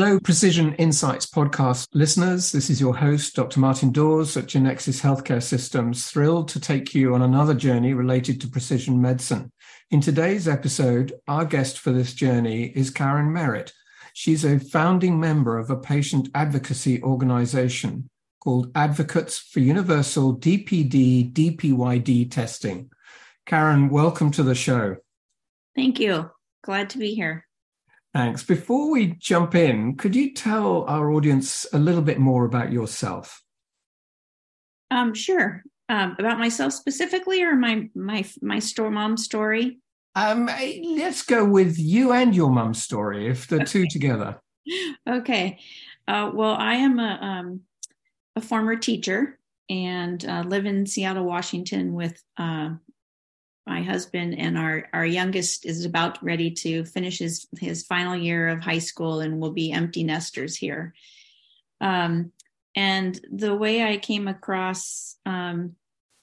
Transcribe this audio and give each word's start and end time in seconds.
Hello, 0.00 0.20
Precision 0.20 0.74
Insights 0.74 1.26
podcast 1.26 1.88
listeners. 1.92 2.52
This 2.52 2.70
is 2.70 2.80
your 2.80 2.94
host, 2.94 3.34
Dr. 3.34 3.58
Martin 3.58 3.90
Dawes 3.90 4.36
at 4.36 4.46
GenXys 4.46 5.02
Healthcare 5.02 5.42
Systems, 5.42 6.08
thrilled 6.08 6.46
to 6.50 6.60
take 6.60 6.94
you 6.94 7.16
on 7.16 7.22
another 7.22 7.52
journey 7.52 7.94
related 7.94 8.40
to 8.40 8.46
precision 8.46 9.02
medicine. 9.02 9.50
In 9.90 10.00
today's 10.00 10.46
episode, 10.46 11.14
our 11.26 11.44
guest 11.44 11.80
for 11.80 11.90
this 11.90 12.14
journey 12.14 12.66
is 12.76 12.90
Karen 12.90 13.32
Merritt. 13.32 13.72
She's 14.12 14.44
a 14.44 14.60
founding 14.60 15.18
member 15.18 15.58
of 15.58 15.68
a 15.68 15.76
patient 15.76 16.28
advocacy 16.32 17.02
organization 17.02 18.08
called 18.38 18.70
Advocates 18.76 19.36
for 19.36 19.58
Universal 19.58 20.38
DPD 20.38 21.32
DPYD 21.32 22.30
Testing. 22.30 22.88
Karen, 23.46 23.88
welcome 23.88 24.30
to 24.30 24.44
the 24.44 24.54
show. 24.54 24.98
Thank 25.74 25.98
you. 25.98 26.30
Glad 26.62 26.90
to 26.90 26.98
be 26.98 27.16
here. 27.16 27.47
Thanks. 28.18 28.42
Before 28.42 28.90
we 28.90 29.14
jump 29.20 29.54
in, 29.54 29.94
could 29.94 30.16
you 30.16 30.34
tell 30.34 30.82
our 30.88 31.12
audience 31.12 31.64
a 31.72 31.78
little 31.78 32.02
bit 32.02 32.18
more 32.18 32.46
about 32.46 32.72
yourself? 32.72 33.44
Um, 34.90 35.14
sure. 35.14 35.62
Um, 35.88 36.16
about 36.18 36.40
myself 36.40 36.72
specifically, 36.72 37.44
or 37.44 37.54
my 37.54 37.88
my 37.94 38.24
my 38.42 38.58
store 38.58 38.90
mom 38.90 39.16
story. 39.18 39.78
Um, 40.16 40.50
let's 40.96 41.22
go 41.22 41.44
with 41.44 41.78
you 41.78 42.10
and 42.10 42.34
your 42.34 42.50
mom's 42.50 42.82
story, 42.82 43.28
if 43.28 43.46
the 43.46 43.56
okay. 43.56 43.64
two 43.64 43.86
together. 43.88 44.40
Okay. 45.08 45.60
Uh, 46.08 46.32
well, 46.34 46.54
I 46.54 46.74
am 46.74 46.98
a 46.98 47.18
um, 47.22 47.60
a 48.34 48.40
former 48.40 48.74
teacher 48.74 49.38
and 49.70 50.22
uh, 50.24 50.42
live 50.44 50.66
in 50.66 50.86
Seattle, 50.86 51.24
Washington, 51.24 51.94
with 51.94 52.20
uh, 52.36 52.70
my 53.68 53.82
husband 53.82 54.38
and 54.38 54.56
our 54.56 54.88
our 54.92 55.04
youngest 55.04 55.66
is 55.66 55.84
about 55.84 56.22
ready 56.24 56.50
to 56.50 56.84
finish 56.84 57.18
his 57.18 57.46
his 57.58 57.84
final 57.84 58.16
year 58.16 58.48
of 58.48 58.60
high 58.60 58.78
school 58.78 59.20
and 59.20 59.38
will 59.38 59.52
be 59.52 59.72
empty 59.72 60.02
nesters 60.02 60.56
here. 60.56 60.94
Um, 61.80 62.32
and 62.74 63.18
the 63.30 63.54
way 63.54 63.82
i 63.82 63.96
came 63.96 64.28
across 64.28 65.16
um, 65.26 65.74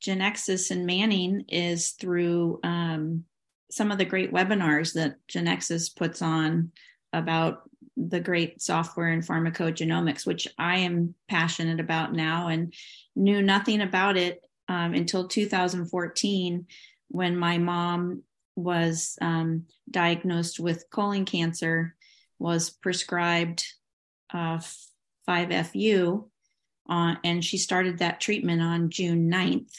GenXys 0.04 0.72
and 0.72 0.86
manning 0.86 1.46
is 1.50 1.92
through 1.92 2.60
um, 2.64 3.26
some 3.72 3.92
of 3.92 3.98
the 3.98 4.06
great 4.06 4.32
webinars 4.32 4.94
that 4.94 5.16
GenXys 5.28 5.96
puts 5.96 6.22
on 6.22 6.72
about 7.14 7.70
the 7.98 8.20
great 8.20 8.62
software 8.62 9.12
in 9.12 9.22
pharmacogenomics 9.22 10.26
which 10.26 10.48
i 10.58 10.78
am 10.78 11.16
passionate 11.30 11.80
about 11.80 12.14
now 12.14 12.48
and 12.48 12.74
knew 13.16 13.42
nothing 13.42 13.82
about 13.82 14.18
it 14.18 14.42
um, 14.68 14.94
until 14.94 15.28
2014 15.28 16.66
when 17.10 17.38
my 17.38 17.58
mom 17.58 18.24
was 18.56 19.18
um, 19.22 19.66
diagnosed 19.90 20.60
with 20.60 20.90
colon 20.90 21.26
cancer, 21.26 21.96
was 22.40 22.70
prescribed 22.70 23.66
uh, 24.34 24.60
5FU, 25.28 26.26
uh, 26.90 27.16
and 27.24 27.44
she 27.44 27.58
started 27.58 28.00
that 28.00 28.20
treatment 28.20 28.62
on 28.62 28.90
June 28.90 29.32
9th 29.32 29.72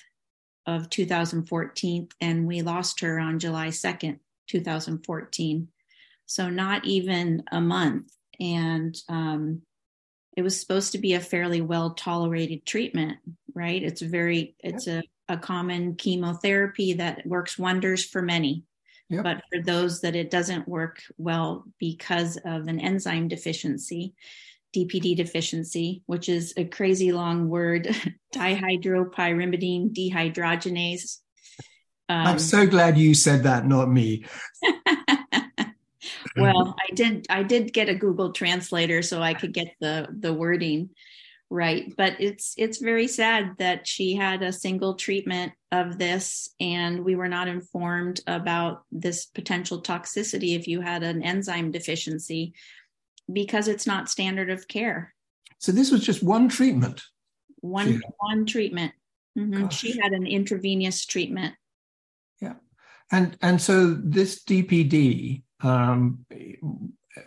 of 0.67 0.91
2014, 0.91 2.09
and 2.21 2.47
we 2.47 2.63
lost 2.63 3.01
her 3.01 3.19
on 3.19 3.39
July 3.39 3.69
2nd, 3.69 4.19
2014. 4.49 5.69
So 6.27 6.51
not 6.51 6.85
even 6.85 7.45
a 7.53 7.61
month. 7.61 8.13
And 8.41 8.97
um, 9.09 9.63
it 10.37 10.43
was 10.43 10.61
supposed 10.61 10.93
to 10.93 10.99
be 10.99 11.15
a 11.15 11.21
fairly 11.21 11.61
well 11.61 11.91
tolerated 11.91 12.67
treatment, 12.67 13.19
right? 13.55 13.83
It's 13.83 14.03
very, 14.03 14.57
it's 14.59 14.89
a 14.89 15.03
a 15.29 15.37
common 15.37 15.95
chemotherapy 15.97 16.95
that 16.95 17.27
works 17.27 17.59
wonders 17.59 18.05
for 18.05 18.23
many. 18.23 18.65
Yep. 19.09 19.25
But 19.25 19.43
for 19.53 19.63
those 19.63 20.01
that 20.01 20.17
it 20.17 20.31
doesn't 20.31 20.67
work 20.67 21.01
well 21.17 21.65
because 21.79 22.37
of 22.45 22.67
an 22.67 22.81
enzyme 22.81 23.29
deficiency, 23.29 24.15
DPD 24.75 25.17
deficiency, 25.17 26.03
which 26.07 26.29
is 26.29 26.53
a 26.57 26.65
crazy 26.65 27.13
long 27.13 27.49
word, 27.49 27.89
dihydropyrimidine 28.35 29.95
dehydrogenase. 29.95 31.19
Um, 32.09 32.27
I'm 32.27 32.39
so 32.39 32.67
glad 32.67 32.99
you 32.99 33.15
said 33.15 33.45
that, 33.45 33.67
not 33.67 33.91
me. 33.91 34.27
well, 36.37 36.77
I 36.79 36.95
did. 36.95 37.27
I 37.31 37.43
did 37.43 37.73
get 37.73 37.89
a 37.89 37.95
Google 37.95 38.33
translator 38.33 39.03
so 39.03 39.23
I 39.23 39.35
could 39.35 39.53
get 39.53 39.75
the 39.81 40.09
the 40.17 40.33
wording 40.33 40.91
right. 41.51 41.93
But 41.97 42.17
it's 42.21 42.55
it's 42.57 42.79
very 42.79 43.07
sad 43.07 43.57
that 43.59 43.87
she 43.87 44.15
had 44.15 44.43
a 44.43 44.53
single 44.53 44.95
treatment 44.95 45.53
of 45.73 45.99
this 45.99 46.51
and 46.61 47.05
we 47.05 47.15
were 47.15 47.29
not 47.29 47.49
informed 47.49 48.21
about 48.27 48.85
this 48.91 49.27
potential 49.27 49.83
toxicity 49.83 50.57
if 50.57 50.67
you 50.67 50.81
had 50.81 51.03
an 51.03 51.23
enzyme 51.23 51.71
deficiency 51.71 52.55
because 53.33 53.69
it's 53.69 53.87
not 53.87 54.09
standard 54.09 54.51
of 54.51 54.69
care. 54.69 55.15
So 55.59 55.73
this 55.73 55.91
was 55.91 56.03
just 56.05 56.23
one 56.23 56.49
treatment. 56.49 57.03
One 57.61 58.03
one 58.19 58.47
treatment. 58.47 58.93
Mm-hmm. 59.39 59.69
she 59.69 59.99
had 60.01 60.13
an 60.13 60.27
intravenous 60.27 61.05
treatment. 61.05 61.55
Yeah. 62.41 62.55
And 63.13 63.37
and 63.43 63.61
so 63.61 63.93
this 63.93 64.43
dpd 64.45 65.43
um 65.63 66.25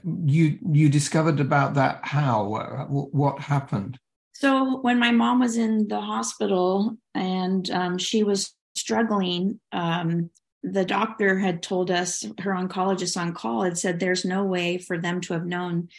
you 0.04 0.60
you 0.72 0.90
discovered 0.90 1.40
about 1.40 1.76
that 1.76 2.00
how 2.04 2.46
what 2.90 3.40
happened 3.40 4.00
so 4.40 4.78
when 4.78 5.00
my 5.00 5.12
mom 5.12 5.42
was 5.42 5.58
in 5.58 5.90
the 5.90 6.00
hospital 6.00 6.96
and 7.14 7.70
um, 7.72 7.98
she 7.98 8.24
was 8.24 8.56
struggling, 8.74 9.60
um, 9.74 10.30
the 10.64 10.86
doctor 10.86 11.38
had 11.38 11.62
told 11.62 11.92
us, 11.92 12.24
her 12.40 12.52
oncologist 12.54 13.20
on 13.20 13.34
call 13.34 13.64
had 13.64 13.78
said, 13.78 14.00
there's 14.00 14.24
no 14.24 14.46
way 14.46 14.78
for 14.78 14.98
them 14.98 15.20
to 15.20 15.34
have 15.34 15.46
known 15.46 15.90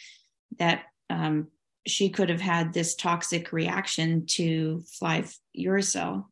that 0.57 0.85
um, 1.11 1.49
she 1.85 2.09
could 2.09 2.29
have 2.29 2.41
had 2.41 2.73
this 2.73 2.95
toxic 2.95 3.53
reaction 3.53 4.25
to 4.25 4.81
fly 4.91 5.23
uracil, 5.55 6.25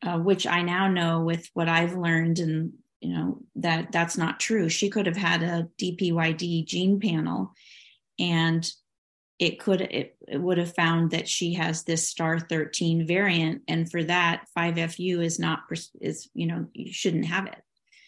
uh, 0.00 0.18
which 0.18 0.46
I 0.46 0.62
now 0.62 0.88
know 0.88 1.20
with 1.20 1.46
what 1.52 1.68
I've 1.68 1.94
learned 1.94 2.38
and 2.38 2.72
you 3.00 3.12
know 3.12 3.42
that 3.56 3.92
that's 3.92 4.16
not 4.16 4.40
true. 4.40 4.70
She 4.70 4.88
could 4.88 5.04
have 5.04 5.16
had 5.16 5.42
a 5.42 5.68
DPYD 5.78 6.64
gene 6.66 6.98
panel, 6.98 7.52
and 8.18 8.68
it 9.38 9.60
could 9.60 9.80
it, 9.80 10.16
it, 10.26 10.40
would 10.40 10.58
have 10.58 10.74
found 10.74 11.12
that 11.12 11.28
she 11.28 11.54
has 11.54 11.84
this 11.84 12.08
star 12.08 12.40
13 12.40 13.06
variant 13.06 13.62
and 13.68 13.90
for 13.90 14.02
that 14.02 14.46
5fu 14.56 15.22
is 15.22 15.38
not 15.38 15.60
is 16.00 16.28
you 16.34 16.46
know 16.46 16.66
you 16.72 16.92
shouldn't 16.92 17.26
have 17.26 17.46
it. 17.46 17.62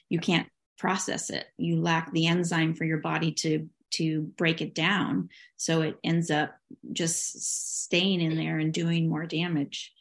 You 0.09 0.19
can't 0.19 0.49
process 0.79 1.31
it. 1.31 1.47
You 1.57 1.81
lack 1.81 2.13
the 2.13 2.27
enzyme 2.27 2.75
for 2.75 2.85
your 2.85 2.99
body 2.99 3.33
to 3.33 3.69
to 3.93 4.23
break 4.37 4.61
it 4.61 4.75
down. 4.75 5.29
So 5.57 5.83
it 5.83 5.99
ends 6.05 6.31
up 6.31 6.55
just 6.93 7.83
staying 7.85 8.21
in 8.21 8.37
there 8.37 8.59
and 8.59 8.73
doing 8.73 9.09
more 9.09 9.27
damage. 9.27 9.93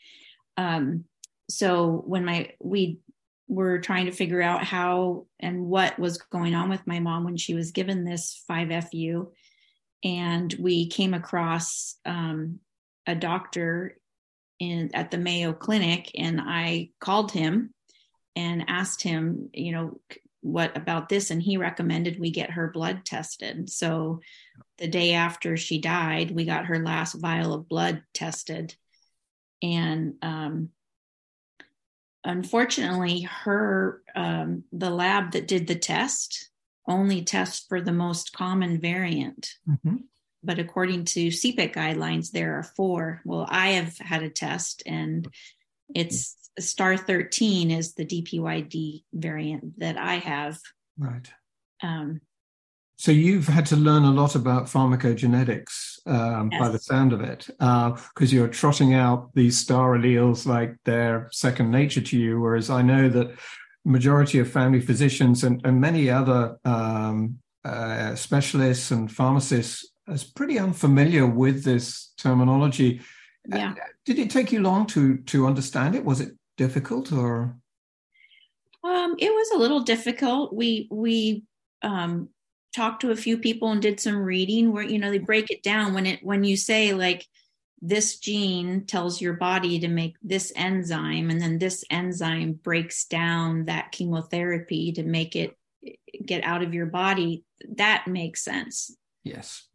Um, 0.57 1.05
so 1.49 2.03
when 2.05 2.25
my 2.25 2.51
we 2.59 2.99
were 3.47 3.79
trying 3.79 4.05
to 4.05 4.11
figure 4.11 4.41
out 4.41 4.63
how 4.63 5.25
and 5.39 5.65
what 5.65 5.97
was 5.97 6.17
going 6.17 6.53
on 6.53 6.69
with 6.69 6.85
my 6.85 6.99
mom 6.99 7.23
when 7.23 7.35
she 7.35 7.55
was 7.55 7.71
given 7.71 8.03
this 8.03 8.43
5fu 8.49 9.31
and 10.03 10.53
we 10.59 10.87
came 10.87 11.13
across 11.13 11.95
um, 12.05 12.59
a 13.05 13.15
doctor 13.15 13.97
in 14.59 14.91
at 14.93 15.11
the 15.11 15.17
Mayo 15.17 15.53
Clinic, 15.53 16.11
and 16.15 16.39
I 16.41 16.89
called 16.99 17.31
him 17.31 17.73
and 18.35 18.65
asked 18.67 19.01
him, 19.01 19.49
you 19.53 19.71
know, 19.71 19.99
what 20.41 20.75
about 20.77 21.09
this, 21.09 21.31
and 21.31 21.41
he 21.41 21.57
recommended 21.57 22.19
we 22.19 22.31
get 22.31 22.51
her 22.51 22.69
blood 22.69 23.05
tested. 23.05 23.69
So 23.69 24.21
the 24.77 24.87
day 24.87 25.13
after 25.13 25.57
she 25.57 25.81
died, 25.81 26.31
we 26.31 26.45
got 26.45 26.65
her 26.65 26.79
last 26.79 27.13
vial 27.13 27.53
of 27.53 27.67
blood 27.67 28.03
tested, 28.13 28.75
and 29.61 30.13
um, 30.21 30.69
unfortunately, 32.23 33.21
her 33.21 34.01
um, 34.15 34.63
the 34.71 34.89
lab 34.89 35.31
that 35.31 35.47
did 35.47 35.67
the 35.67 35.75
test 35.75 36.48
only 36.89 37.23
test 37.23 37.69
for 37.69 37.79
the 37.79 37.93
most 37.93 38.33
common 38.33 38.81
variant. 38.81 39.53
Mm-hmm. 39.69 39.97
But 40.43 40.59
according 40.59 41.05
to 41.05 41.27
CPIC 41.27 41.73
guidelines, 41.73 42.31
there 42.31 42.57
are 42.57 42.63
four. 42.63 43.21
Well, 43.25 43.45
I 43.49 43.69
have 43.69 43.97
had 43.97 44.23
a 44.23 44.29
test 44.29 44.83
and 44.85 45.27
it's 45.93 46.35
star 46.59 46.97
13 46.97 47.71
is 47.71 47.93
the 47.93 48.05
DPYD 48.05 49.03
variant 49.13 49.79
that 49.79 49.97
I 49.97 50.15
have. 50.15 50.59
Right. 50.97 51.29
Um, 51.81 52.21
so 52.99 53.13
you've 53.13 53.47
had 53.47 53.65
to 53.67 53.77
learn 53.77 54.03
a 54.03 54.11
lot 54.11 54.35
about 54.35 54.65
pharmacogenetics 54.65 56.05
um, 56.05 56.49
yes. 56.51 56.59
by 56.59 56.67
the 56.67 56.79
sound 56.79 57.13
of 57.13 57.21
it, 57.21 57.47
because 57.47 58.33
uh, 58.33 58.35
you're 58.35 58.49
trotting 58.49 58.93
out 58.93 59.33
these 59.33 59.57
star 59.57 59.97
alleles 59.97 60.45
like 60.45 60.75
they're 60.83 61.29
second 61.31 61.71
nature 61.71 62.01
to 62.01 62.17
you. 62.17 62.41
Whereas 62.41 62.69
I 62.69 62.81
know 62.81 63.07
that 63.07 63.39
majority 63.85 64.39
of 64.39 64.51
family 64.51 64.81
physicians 64.81 65.43
and, 65.43 65.61
and 65.65 65.79
many 65.79 66.09
other 66.09 66.57
um, 66.65 67.39
uh, 67.63 68.15
specialists 68.15 68.91
and 68.91 69.11
pharmacists 69.11 69.89
is 70.07 70.23
pretty 70.23 70.59
unfamiliar 70.59 71.25
with 71.25 71.63
this 71.63 72.13
terminology. 72.17 73.01
Yeah. 73.47 73.73
Did 74.05 74.19
it 74.19 74.29
take 74.29 74.51
you 74.51 74.61
long 74.61 74.85
to 74.87 75.17
to 75.17 75.47
understand 75.47 75.95
it? 75.95 76.03
Was 76.03 76.21
it 76.21 76.33
difficult 76.57 77.11
or? 77.11 77.55
Um, 78.83 79.15
it 79.17 79.29
was 79.29 79.51
a 79.51 79.57
little 79.57 79.81
difficult. 79.81 80.53
We 80.53 80.87
we 80.91 81.43
um, 81.81 82.29
talked 82.75 83.01
to 83.01 83.11
a 83.11 83.15
few 83.15 83.37
people 83.37 83.71
and 83.71 83.81
did 83.81 83.99
some 83.99 84.17
reading 84.17 84.71
where 84.71 84.83
you 84.83 84.99
know 84.99 85.09
they 85.09 85.19
break 85.19 85.51
it 85.51 85.63
down 85.63 85.93
when 85.93 86.05
it 86.05 86.23
when 86.23 86.43
you 86.43 86.57
say 86.57 86.93
like 86.93 87.25
this 87.81 88.19
gene 88.19 88.85
tells 88.85 89.21
your 89.21 89.33
body 89.33 89.79
to 89.79 89.87
make 89.87 90.15
this 90.21 90.51
enzyme 90.55 91.29
and 91.29 91.41
then 91.41 91.57
this 91.57 91.83
enzyme 91.89 92.53
breaks 92.53 93.05
down 93.05 93.65
that 93.65 93.91
chemotherapy 93.91 94.91
to 94.93 95.03
make 95.03 95.35
it 95.35 95.57
get 96.25 96.43
out 96.43 96.61
of 96.61 96.73
your 96.73 96.85
body. 96.85 97.43
That 97.77 98.07
makes 98.07 98.43
sense. 98.43 98.95
Yes. 99.23 99.65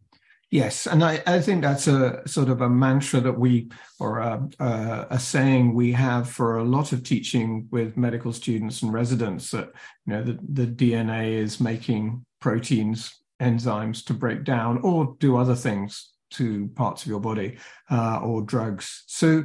Yes. 0.51 0.87
And 0.87 1.03
i, 1.03 1.21
I 1.27 1.41
think 1.41 1.63
that's 1.63 1.89
a 1.89 2.23
sort 2.27 2.49
of 2.49 2.61
a 2.61 2.69
mantra 2.69 3.21
that 3.21 3.39
we 3.39 3.71
or 3.99 4.21
a, 4.21 4.49
a, 4.61 5.07
a, 5.11 5.19
saying 5.19 5.75
we 5.75 5.93
have 5.93 6.29
for 6.29 6.59
a 6.59 6.65
lot 6.65 6.93
of 6.93 7.03
teaching 7.03 7.67
with 7.73 7.97
medical 7.97 8.33
students 8.33 8.83
and 8.83 8.93
residents 8.93 9.51
that 9.51 9.73
you 10.07 10.13
know 10.13 10.23
the, 10.23 10.39
the 10.49 10.67
dna 10.67 11.29
is 11.29 11.59
making 11.59 12.25
proteins 12.41 13.21
enzymes 13.43 14.05
to 14.05 14.15
break 14.15 14.45
down 14.45 14.79
or 14.83 15.17
do 15.19 15.37
other 15.37 15.57
things 15.57 16.14
to 16.35 16.69
parts 16.69 17.03
of 17.03 17.09
your 17.09 17.21
body 17.21 17.59
uh, 17.91 18.21
or 18.23 18.43
drugs. 18.43 19.05
So, 19.07 19.45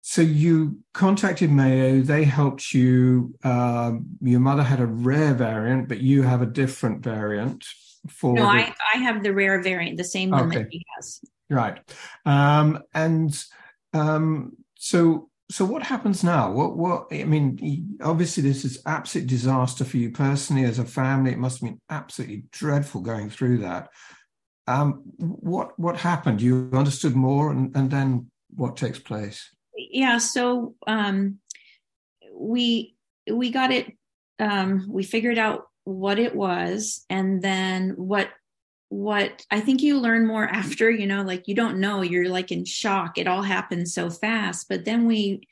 so 0.00 0.22
you 0.22 0.78
contacted 0.92 1.50
Mayo. 1.50 2.00
They 2.00 2.24
helped 2.24 2.72
you. 2.72 3.34
Um, 3.42 4.06
your 4.20 4.40
mother 4.40 4.62
had 4.62 4.80
a 4.80 4.86
rare 4.86 5.34
variant, 5.34 5.88
but 5.88 6.00
you 6.00 6.22
have 6.22 6.42
a 6.42 6.46
different 6.46 7.02
variant. 7.02 7.64
For 8.08 8.34
no, 8.34 8.42
the... 8.42 8.48
I 8.48 8.74
I 8.94 8.98
have 8.98 9.22
the 9.22 9.32
rare 9.32 9.62
variant, 9.62 9.96
the 9.96 10.04
same 10.04 10.30
one 10.30 10.48
okay. 10.48 10.58
that 10.58 10.68
he 10.70 10.84
has. 10.96 11.20
Right, 11.48 11.78
um, 12.26 12.82
and 12.92 13.34
um, 13.94 14.56
so 14.74 15.30
so 15.50 15.64
what 15.64 15.82
happens 15.82 16.24
now? 16.24 16.50
What 16.50 16.76
what 16.76 17.06
I 17.12 17.24
mean, 17.24 17.98
obviously 18.02 18.42
this 18.42 18.64
is 18.64 18.82
absolute 18.86 19.28
disaster 19.28 19.84
for 19.84 19.98
you 19.98 20.10
personally 20.10 20.64
as 20.64 20.78
a 20.78 20.84
family. 20.84 21.32
It 21.32 21.38
must 21.38 21.60
have 21.60 21.70
been 21.70 21.80
absolutely 21.90 22.44
dreadful 22.50 23.02
going 23.02 23.30
through 23.30 23.58
that. 23.58 23.90
Um, 24.66 25.02
what 25.18 25.78
what 25.78 25.96
happened? 25.96 26.40
You 26.40 26.70
understood 26.72 27.14
more, 27.14 27.50
and, 27.50 27.74
and 27.76 27.90
then 27.90 28.30
what 28.54 28.76
takes 28.76 28.98
place? 28.98 29.50
Yeah, 29.76 30.18
so 30.18 30.74
um, 30.86 31.38
we 32.32 32.96
we 33.30 33.50
got 33.50 33.72
it. 33.72 33.92
Um, 34.38 34.86
we 34.88 35.04
figured 35.04 35.38
out 35.38 35.66
what 35.84 36.18
it 36.18 36.34
was, 36.34 37.04
and 37.10 37.42
then 37.42 37.90
what 37.90 38.30
what 38.88 39.44
I 39.50 39.60
think 39.60 39.82
you 39.82 39.98
learn 39.98 40.26
more 40.26 40.46
after. 40.48 40.90
You 40.90 41.06
know, 41.06 41.22
like 41.22 41.46
you 41.46 41.54
don't 41.54 41.78
know. 41.78 42.00
You're 42.00 42.28
like 42.28 42.50
in 42.50 42.64
shock. 42.64 43.18
It 43.18 43.26
all 43.26 43.42
happened 43.42 43.88
so 43.88 44.08
fast. 44.08 44.68
But 44.68 44.86
then 44.86 45.06
we 45.06 45.46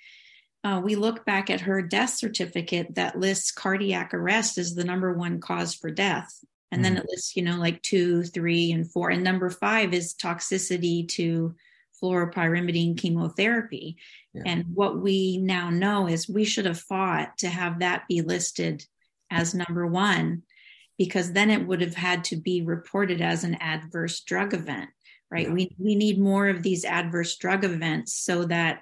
uh, 0.64 0.80
we 0.82 0.94
look 0.94 1.24
back 1.26 1.50
at 1.50 1.62
her 1.62 1.82
death 1.82 2.10
certificate 2.10 2.94
that 2.94 3.18
lists 3.18 3.50
cardiac 3.50 4.14
arrest 4.14 4.58
as 4.58 4.74
the 4.74 4.84
number 4.84 5.12
one 5.12 5.40
cause 5.40 5.74
for 5.74 5.90
death 5.90 6.42
and 6.72 6.84
then 6.84 6.96
it 6.96 7.06
lists 7.08 7.36
you 7.36 7.42
know 7.42 7.56
like 7.58 7.80
two 7.82 8.24
three 8.24 8.72
and 8.72 8.90
four 8.90 9.10
and 9.10 9.22
number 9.22 9.50
five 9.50 9.92
is 9.92 10.14
toxicity 10.14 11.06
to 11.06 11.54
fluoropyrimidine 12.02 12.98
chemotherapy 12.98 13.96
yeah. 14.34 14.42
and 14.46 14.64
what 14.74 14.98
we 14.98 15.36
now 15.36 15.70
know 15.70 16.08
is 16.08 16.28
we 16.28 16.44
should 16.44 16.64
have 16.64 16.80
fought 16.80 17.36
to 17.38 17.48
have 17.48 17.78
that 17.78 18.08
be 18.08 18.22
listed 18.22 18.84
as 19.30 19.54
number 19.54 19.86
one 19.86 20.42
because 20.98 21.32
then 21.32 21.50
it 21.50 21.66
would 21.66 21.80
have 21.80 21.94
had 21.94 22.24
to 22.24 22.36
be 22.36 22.62
reported 22.62 23.20
as 23.20 23.44
an 23.44 23.56
adverse 23.60 24.20
drug 24.20 24.52
event 24.54 24.90
right 25.30 25.48
yeah. 25.48 25.52
we 25.52 25.70
we 25.78 25.94
need 25.94 26.18
more 26.18 26.48
of 26.48 26.62
these 26.62 26.84
adverse 26.84 27.36
drug 27.36 27.64
events 27.64 28.14
so 28.14 28.44
that 28.46 28.80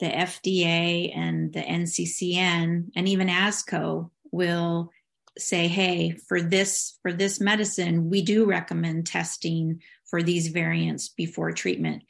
the 0.00 0.06
FDA 0.06 1.16
and 1.16 1.52
the 1.52 1.60
NCCN 1.60 2.90
and 2.94 3.08
even 3.08 3.26
ASCO 3.26 4.10
will 4.30 4.90
say 5.38 5.68
hey 5.68 6.10
for 6.28 6.40
this 6.42 6.98
for 7.02 7.12
this 7.12 7.40
medicine 7.40 8.10
we 8.10 8.22
do 8.22 8.44
recommend 8.44 9.06
testing 9.06 9.80
for 10.08 10.22
these 10.22 10.48
variants 10.48 11.08
before 11.08 11.52
treatment. 11.52 12.02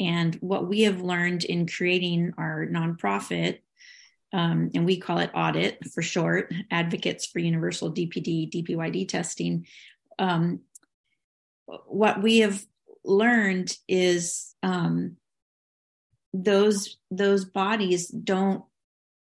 And 0.00 0.34
what 0.36 0.68
we 0.68 0.82
have 0.82 1.00
learned 1.00 1.44
in 1.44 1.66
creating 1.66 2.32
our 2.38 2.66
nonprofit 2.66 3.58
um, 4.34 4.70
and 4.74 4.86
we 4.86 4.96
call 4.96 5.18
it 5.18 5.30
audit 5.34 5.84
for 5.92 6.00
short 6.00 6.52
advocates 6.70 7.26
for 7.26 7.38
universal 7.38 7.92
dpd 7.92 8.50
dpyd 8.50 9.06
testing 9.06 9.66
um, 10.18 10.60
what 11.66 12.22
we 12.22 12.38
have 12.38 12.64
learned 13.04 13.76
is 13.88 14.54
um, 14.62 15.16
those 16.32 16.96
those 17.10 17.44
bodies 17.44 18.08
don't 18.08 18.64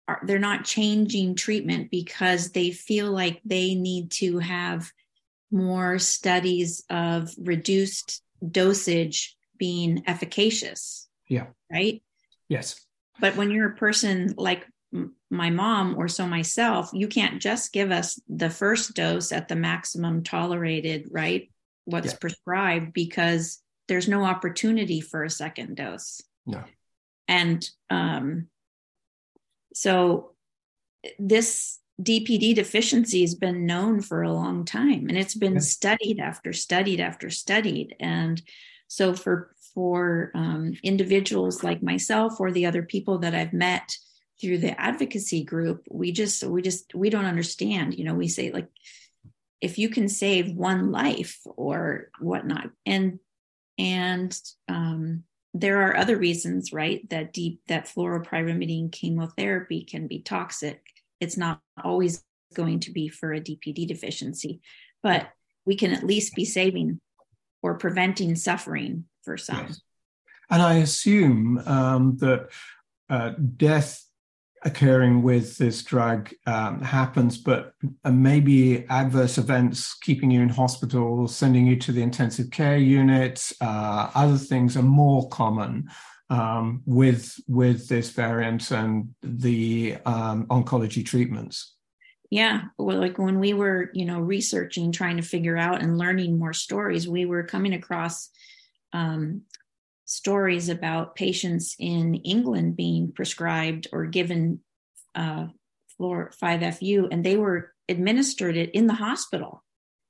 are 0.07 0.19
they're 0.23 0.39
not 0.39 0.65
changing 0.65 1.35
treatment 1.35 1.89
because 1.89 2.51
they 2.51 2.71
feel 2.71 3.11
like 3.11 3.41
they 3.43 3.75
need 3.75 4.11
to 4.11 4.39
have 4.39 4.91
more 5.51 5.99
studies 5.99 6.83
of 6.89 7.31
reduced 7.37 8.21
dosage 8.45 9.35
being 9.57 10.03
efficacious. 10.07 11.07
Yeah. 11.27 11.47
Right? 11.71 12.03
Yes. 12.49 12.85
But 13.19 13.35
when 13.35 13.51
you're 13.51 13.71
a 13.71 13.75
person 13.75 14.33
like 14.37 14.65
my 15.29 15.49
mom 15.49 15.95
or 15.97 16.07
so 16.07 16.27
myself, 16.27 16.91
you 16.93 17.07
can't 17.07 17.41
just 17.41 17.73
give 17.73 17.91
us 17.91 18.19
the 18.27 18.49
first 18.49 18.93
dose 18.93 19.31
at 19.31 19.47
the 19.47 19.55
maximum 19.55 20.23
tolerated, 20.23 21.07
right? 21.11 21.49
What's 21.85 22.13
yeah. 22.13 22.19
prescribed 22.19 22.93
because 22.93 23.61
there's 23.87 24.07
no 24.07 24.23
opportunity 24.23 25.01
for 25.01 25.23
a 25.23 25.29
second 25.29 25.77
dose. 25.77 26.21
No. 26.45 26.63
And 27.27 27.67
um 27.89 28.47
so 29.75 30.31
this 31.19 31.79
DPD 32.01 32.55
deficiency 32.55 33.21
has 33.21 33.35
been 33.35 33.65
known 33.65 33.99
for 34.01 34.23
a 34.23 34.31
long 34.31 34.63
time 34.63 35.07
and 35.09 35.17
it's 35.17 35.35
been 35.35 35.59
studied 35.59 36.19
after 36.19 36.53
studied 36.53 37.01
after 37.01 37.29
studied. 37.29 37.93
And 37.99 38.41
so 38.87 39.13
for 39.13 39.53
for 39.73 40.31
um, 40.33 40.75
individuals 40.81 41.61
like 41.61 41.83
myself 41.83 42.39
or 42.39 42.53
the 42.53 42.65
other 42.65 42.83
people 42.83 43.17
that 43.19 43.35
I've 43.35 43.51
met 43.51 43.97
through 44.39 44.59
the 44.59 44.79
advocacy 44.79 45.43
group, 45.43 45.85
we 45.91 46.13
just 46.13 46.41
we 46.43 46.61
just 46.61 46.95
we 46.95 47.09
don't 47.09 47.25
understand. 47.25 47.95
You 47.95 48.05
know, 48.05 48.13
we 48.13 48.29
say 48.29 48.51
like 48.51 48.69
if 49.59 49.77
you 49.77 49.89
can 49.89 50.07
save 50.07 50.55
one 50.55 50.93
life 50.93 51.41
or 51.45 52.09
whatnot, 52.19 52.69
and 52.85 53.19
and 53.77 54.37
um, 54.69 55.23
there 55.57 55.87
are 55.87 55.95
other 55.95 56.17
reasons, 56.17 56.73
right, 56.73 57.09
that 57.09 57.31
deep 57.31 57.61
that 57.67 57.87
fluoropyrimidine 57.87 58.91
chemotherapy 58.91 59.85
can 59.85 60.05
be 60.05 60.19
toxic. 60.19 60.81
It's 61.21 61.37
not 61.37 61.61
always 61.81 62.23
going 62.53 62.81
to 62.81 62.91
be 62.91 63.07
for 63.07 63.33
a 63.33 63.39
DPD 63.39 63.87
deficiency, 63.87 64.59
but 65.01 65.29
we 65.65 65.77
can 65.77 65.93
at 65.93 66.03
least 66.03 66.35
be 66.35 66.43
saving 66.43 66.99
or 67.63 67.77
preventing 67.77 68.35
suffering 68.35 69.05
for 69.23 69.37
some. 69.37 69.67
Yes. 69.67 69.81
And 70.49 70.61
I 70.61 70.75
assume 70.75 71.57
um, 71.65 72.17
that 72.17 72.49
uh, 73.09 73.31
death 73.55 74.04
occurring 74.65 75.21
with 75.21 75.57
this 75.57 75.83
drug 75.83 76.31
um, 76.47 76.81
happens, 76.81 77.37
but 77.37 77.73
uh, 78.03 78.11
maybe 78.11 78.85
adverse 78.89 79.37
events 79.37 79.93
keeping 80.01 80.31
you 80.31 80.41
in 80.41 80.49
hospital, 80.49 81.27
sending 81.27 81.67
you 81.67 81.75
to 81.77 81.91
the 81.91 82.01
intensive 82.01 82.49
care 82.49 82.77
unit, 82.77 83.53
uh, 83.61 84.09
other 84.15 84.37
things 84.37 84.75
are 84.75 84.83
more 84.83 85.29
common 85.29 85.87
um, 86.31 86.81
with 86.85 87.39
with 87.47 87.87
this 87.87 88.09
variant 88.09 88.71
and 88.71 89.13
the 89.21 89.97
um, 90.05 90.47
oncology 90.47 91.05
treatments. 91.05 91.75
Yeah, 92.31 92.63
well, 92.79 92.97
like 92.97 93.19
when 93.19 93.39
we 93.39 93.53
were, 93.53 93.91
you 93.93 94.05
know, 94.05 94.19
researching, 94.19 94.91
trying 94.91 95.17
to 95.17 95.23
figure 95.23 95.57
out 95.57 95.83
and 95.83 95.97
learning 95.97 96.39
more 96.39 96.53
stories, 96.53 97.07
we 97.07 97.25
were 97.25 97.43
coming 97.43 97.75
across 97.75 98.29
um, 98.93 99.43
stories 100.05 100.69
about 100.69 101.15
patients 101.15 101.75
in 101.79 102.15
England 102.15 102.75
being 102.75 103.11
prescribed 103.11 103.87
or 103.91 104.05
given 104.05 104.59
uh, 105.15 105.47
Fluor 105.99 106.35
5FU, 106.37 107.07
and 107.11 107.23
they 107.23 107.37
were 107.37 107.73
administered 107.89 108.55
it 108.55 108.71
in 108.71 108.87
the 108.87 108.93
hospital 108.93 109.63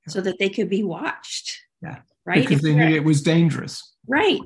yeah. 0.06 0.12
so 0.12 0.20
that 0.20 0.38
they 0.38 0.48
could 0.48 0.68
be 0.68 0.82
watched. 0.82 1.58
Yeah, 1.82 1.98
right. 2.24 2.42
Because 2.42 2.58
if 2.58 2.62
they 2.62 2.74
knew 2.74 2.94
it 2.94 3.04
was 3.04 3.22
dangerous. 3.22 3.94
Right. 4.06 4.40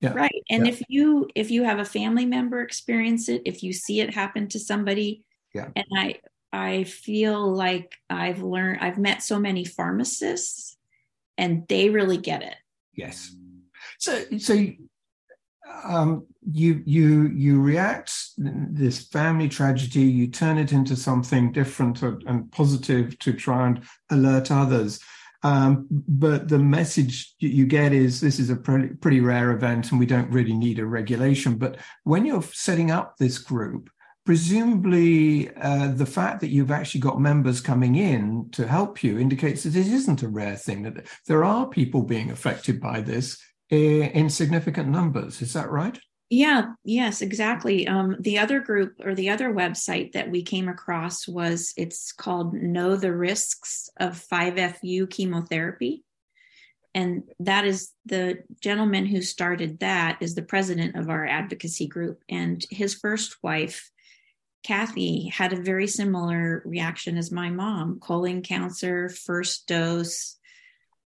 Yeah. 0.00 0.12
Right. 0.12 0.44
And 0.48 0.66
yeah. 0.66 0.72
if 0.72 0.82
you 0.88 1.28
if 1.34 1.50
you 1.50 1.64
have 1.64 1.80
a 1.80 1.84
family 1.84 2.24
member 2.24 2.62
experience 2.62 3.28
it, 3.28 3.42
if 3.44 3.62
you 3.62 3.72
see 3.72 4.00
it 4.00 4.14
happen 4.14 4.46
to 4.48 4.58
somebody, 4.58 5.24
yeah. 5.54 5.68
And 5.74 5.86
I 5.96 6.20
I 6.52 6.84
feel 6.84 7.52
like 7.52 7.96
I've 8.08 8.42
learned 8.42 8.78
I've 8.80 8.98
met 8.98 9.22
so 9.22 9.40
many 9.40 9.64
pharmacists, 9.64 10.76
and 11.36 11.66
they 11.68 11.90
really 11.90 12.16
get 12.16 12.42
it. 12.42 12.54
Yes. 12.94 13.34
So 13.98 14.24
so 14.38 14.66
um, 15.84 16.26
you 16.50 16.82
you 16.86 17.28
you 17.28 17.60
react 17.60 18.12
this 18.36 19.06
family 19.06 19.48
tragedy 19.48 20.00
you 20.00 20.28
turn 20.28 20.58
it 20.58 20.72
into 20.72 20.96
something 20.96 21.52
different 21.52 22.02
and 22.02 22.50
positive 22.52 23.18
to 23.20 23.32
try 23.32 23.66
and 23.66 23.82
alert 24.10 24.50
others. 24.50 25.00
Um, 25.44 25.86
but 25.90 26.48
the 26.48 26.58
message 26.58 27.34
you 27.38 27.64
get 27.64 27.92
is 27.92 28.20
this 28.20 28.40
is 28.40 28.50
a 28.50 28.56
pretty, 28.56 28.88
pretty 28.88 29.20
rare 29.20 29.52
event 29.52 29.92
and 29.92 30.00
we 30.00 30.06
don't 30.06 30.32
really 30.32 30.54
need 30.54 30.80
a 30.80 30.86
regulation. 30.86 31.54
But 31.54 31.76
when 32.02 32.24
you're 32.24 32.42
setting 32.42 32.90
up 32.90 33.16
this 33.18 33.38
group 33.38 33.88
presumably 34.28 35.48
uh, 35.56 35.90
the 35.92 36.04
fact 36.04 36.42
that 36.42 36.50
you've 36.50 36.70
actually 36.70 37.00
got 37.00 37.18
members 37.18 37.62
coming 37.62 37.94
in 37.94 38.46
to 38.50 38.68
help 38.68 39.02
you 39.02 39.18
indicates 39.18 39.62
that 39.62 39.74
it 39.74 39.86
isn't 39.86 40.22
a 40.22 40.28
rare 40.28 40.54
thing 40.54 40.82
that 40.82 41.06
there 41.26 41.44
are 41.44 41.66
people 41.66 42.02
being 42.02 42.30
affected 42.30 42.78
by 42.78 43.00
this 43.00 43.42
in 43.70 44.30
significant 44.30 44.88
numbers. 44.88 45.42
Is 45.42 45.52
that 45.52 45.70
right? 45.70 45.98
Yeah 46.30 46.72
yes 46.84 47.22
exactly. 47.22 47.88
Um, 47.88 48.16
the 48.20 48.38
other 48.38 48.60
group 48.60 48.96
or 49.02 49.14
the 49.14 49.30
other 49.30 49.52
website 49.52 50.12
that 50.12 50.30
we 50.30 50.42
came 50.42 50.68
across 50.68 51.26
was 51.26 51.72
it's 51.76 52.12
called 52.12 52.52
know 52.52 52.96
the 52.96 53.14
risks 53.14 53.88
of 53.98 54.22
5fu 54.30 55.08
chemotherapy. 55.08 56.04
And 56.94 57.22
that 57.40 57.64
is 57.64 57.92
the 58.06 58.42
gentleman 58.60 59.06
who 59.06 59.22
started 59.22 59.80
that 59.80 60.18
is 60.20 60.34
the 60.34 60.42
president 60.42 60.96
of 60.96 61.08
our 61.08 61.26
advocacy 61.26 61.86
group. 61.86 62.22
And 62.28 62.64
his 62.70 62.94
first 62.94 63.36
wife 63.42 63.90
kathy 64.64 65.28
had 65.28 65.52
a 65.52 65.62
very 65.62 65.86
similar 65.86 66.62
reaction 66.64 67.16
as 67.16 67.30
my 67.30 67.48
mom 67.48 68.00
colon 68.00 68.42
cancer 68.42 69.08
first 69.08 69.66
dose 69.68 70.36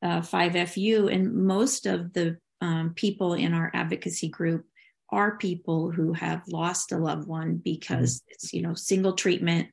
uh, 0.01 0.22
5fu 0.22 1.13
and 1.13 1.34
most 1.34 1.86
of 1.86 2.13
the 2.13 2.38
um, 2.62 2.94
people 2.96 3.34
in 3.34 3.53
our 3.53 3.72
advocacy 3.74 4.30
group 4.30 4.65
are 5.10 5.38
people 5.38 5.91
who 5.91 6.13
have 6.13 6.41
lost 6.48 6.91
a 6.91 6.98
loved 6.98 7.27
one 7.27 7.58
because 7.58 8.20
mm-hmm. 8.20 8.32
it's 8.32 8.53
you 8.53 8.62
know 8.62 8.74
single 8.75 9.13
treatment 9.13 9.68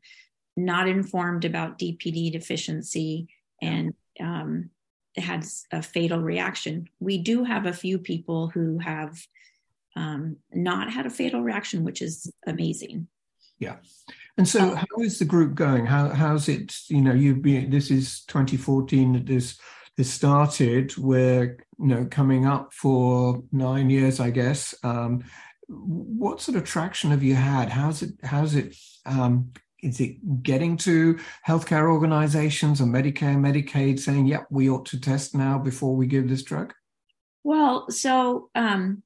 not 0.56 0.88
informed 0.88 1.44
about 1.44 1.78
dpd 1.78 2.32
deficiency 2.32 3.28
and 3.62 3.94
um, 4.20 4.70
had 5.20 5.44
a 5.72 5.82
fatal 5.82 6.20
reaction. 6.20 6.88
We 7.00 7.18
do 7.18 7.44
have 7.44 7.66
a 7.66 7.72
few 7.72 7.98
people 7.98 8.48
who 8.48 8.78
have 8.78 9.20
um, 9.96 10.36
not 10.52 10.92
had 10.92 11.06
a 11.06 11.10
fatal 11.10 11.42
reaction, 11.42 11.84
which 11.84 12.02
is 12.02 12.32
amazing. 12.46 13.08
Yeah. 13.58 13.76
And 14.36 14.46
so, 14.46 14.74
how 14.74 14.86
is 15.00 15.18
the 15.18 15.24
group 15.24 15.54
going? 15.56 15.86
How 15.86 16.10
how's 16.10 16.48
it? 16.48 16.72
You 16.88 17.00
know, 17.00 17.12
you've 17.12 17.42
been. 17.42 17.70
This 17.70 17.90
is 17.90 18.24
2014 18.26 19.14
that 19.14 19.26
this 19.26 19.58
this 19.98 20.10
started. 20.10 20.96
We're 20.96 21.58
you 21.78 21.86
know 21.86 22.06
coming 22.10 22.46
up 22.46 22.72
for 22.72 23.42
nine 23.52 23.90
years, 23.90 24.20
I 24.20 24.30
guess. 24.30 24.74
Um, 24.82 25.24
what 25.68 26.40
sort 26.40 26.56
of 26.56 26.64
traction 26.64 27.10
have 27.10 27.22
you 27.22 27.34
had? 27.34 27.68
How's 27.68 28.00
it? 28.00 28.14
How's 28.22 28.54
it 28.54 28.74
um, 29.04 29.52
is 29.82 30.00
it 30.00 30.42
getting 30.42 30.76
to 30.76 31.18
healthcare 31.46 31.90
organizations 31.90 32.80
or 32.80 32.84
Medicare, 32.84 33.36
Medicaid 33.36 34.00
saying, 34.00 34.26
yep, 34.26 34.46
we 34.50 34.68
ought 34.68 34.86
to 34.86 35.00
test 35.00 35.34
now 35.34 35.58
before 35.58 35.94
we 35.94 36.06
give 36.06 36.28
this 36.28 36.42
drug? 36.42 36.72
Well, 37.44 37.90
so 37.90 38.50
um, 38.54 39.02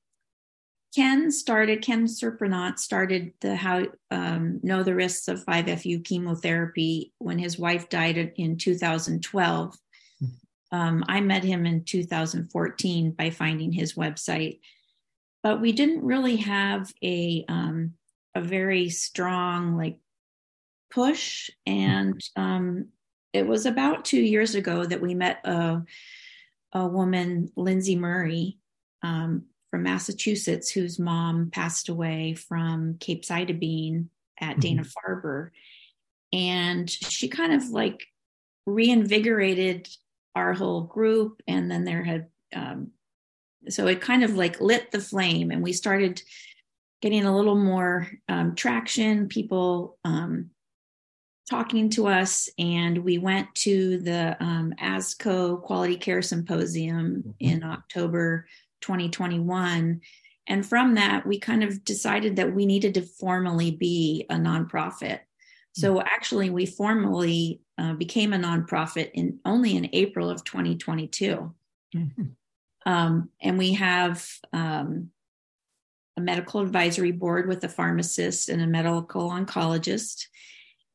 Ken 0.94 1.30
started, 1.30 1.82
Ken 1.82 2.06
Surprenant 2.06 2.78
started 2.78 3.32
the 3.40 3.54
how 3.54 3.86
um, 4.10 4.60
know 4.62 4.82
the 4.82 4.94
risks 4.94 5.28
of 5.28 5.44
5FU 5.44 6.04
chemotherapy 6.04 7.12
when 7.18 7.38
his 7.38 7.58
wife 7.58 7.88
died 7.88 8.32
in 8.36 8.56
2012. 8.56 9.76
Um, 10.72 11.04
I 11.06 11.20
met 11.20 11.44
him 11.44 11.66
in 11.66 11.84
2014 11.84 13.12
by 13.12 13.30
finding 13.30 13.70
his 13.72 13.94
website, 13.94 14.60
but 15.42 15.60
we 15.60 15.72
didn't 15.72 16.02
really 16.02 16.36
have 16.36 16.90
a 17.02 17.44
um, 17.48 17.94
a 18.34 18.40
very 18.40 18.88
strong 18.88 19.76
like 19.76 19.98
push. 20.90 21.50
And 21.66 22.20
um, 22.36 22.88
it 23.32 23.46
was 23.46 23.66
about 23.66 24.04
two 24.04 24.20
years 24.20 24.54
ago 24.54 24.84
that 24.84 25.00
we 25.00 25.14
met 25.14 25.40
a, 25.44 25.82
a 26.72 26.86
woman, 26.86 27.50
Lindsay 27.56 27.96
Murray, 27.96 28.58
um, 29.02 29.46
from 29.70 29.82
Massachusetts, 29.82 30.70
whose 30.70 30.98
mom 30.98 31.50
passed 31.50 31.88
away 31.88 32.34
from 32.34 32.96
Cape 33.00 33.24
capecitabine 33.24 34.06
at 34.38 34.52
mm-hmm. 34.52 34.60
Dana 34.60 34.82
Farber. 34.84 35.50
And 36.32 36.88
she 36.88 37.28
kind 37.28 37.54
of 37.54 37.68
like 37.70 38.06
reinvigorated 38.66 39.88
our 40.34 40.52
whole 40.52 40.82
group. 40.82 41.42
And 41.46 41.70
then 41.70 41.84
there 41.84 42.02
had, 42.02 42.26
um, 42.54 42.92
so 43.68 43.86
it 43.86 44.00
kind 44.00 44.24
of 44.24 44.34
like 44.34 44.60
lit 44.60 44.90
the 44.90 45.00
flame, 45.00 45.50
and 45.50 45.62
we 45.62 45.72
started 45.72 46.22
getting 47.00 47.24
a 47.24 47.36
little 47.36 47.56
more 47.56 48.08
um, 48.28 48.54
traction. 48.54 49.28
People 49.28 49.98
um, 50.04 50.50
talking 51.48 51.90
to 51.90 52.06
us, 52.06 52.48
and 52.58 52.98
we 52.98 53.18
went 53.18 53.54
to 53.54 53.98
the 53.98 54.36
um, 54.40 54.74
ASCO 54.80 55.62
Quality 55.62 55.96
Care 55.96 56.22
Symposium 56.22 57.16
mm-hmm. 57.18 57.30
in 57.38 57.64
October 57.64 58.46
2021. 58.80 60.00
And 60.48 60.66
from 60.66 60.94
that, 60.94 61.26
we 61.26 61.38
kind 61.38 61.62
of 61.62 61.84
decided 61.84 62.36
that 62.36 62.54
we 62.54 62.66
needed 62.66 62.94
to 62.94 63.02
formally 63.02 63.70
be 63.70 64.26
a 64.28 64.34
nonprofit. 64.34 65.20
So 65.74 65.94
mm-hmm. 65.94 66.06
actually, 66.06 66.50
we 66.50 66.66
formally 66.66 67.61
uh, 67.78 67.94
became 67.94 68.32
a 68.32 68.38
nonprofit 68.38 69.10
in 69.14 69.38
only 69.44 69.76
in 69.76 69.88
April 69.92 70.30
of 70.30 70.44
2022. 70.44 71.52
Mm-hmm. 71.94 72.22
Um, 72.84 73.30
and 73.40 73.58
we 73.58 73.74
have 73.74 74.26
um, 74.52 75.10
a 76.16 76.20
medical 76.20 76.60
advisory 76.60 77.12
board 77.12 77.48
with 77.48 77.62
a 77.64 77.68
pharmacist 77.68 78.48
and 78.48 78.60
a 78.60 78.66
medical 78.66 79.30
oncologist 79.30 80.26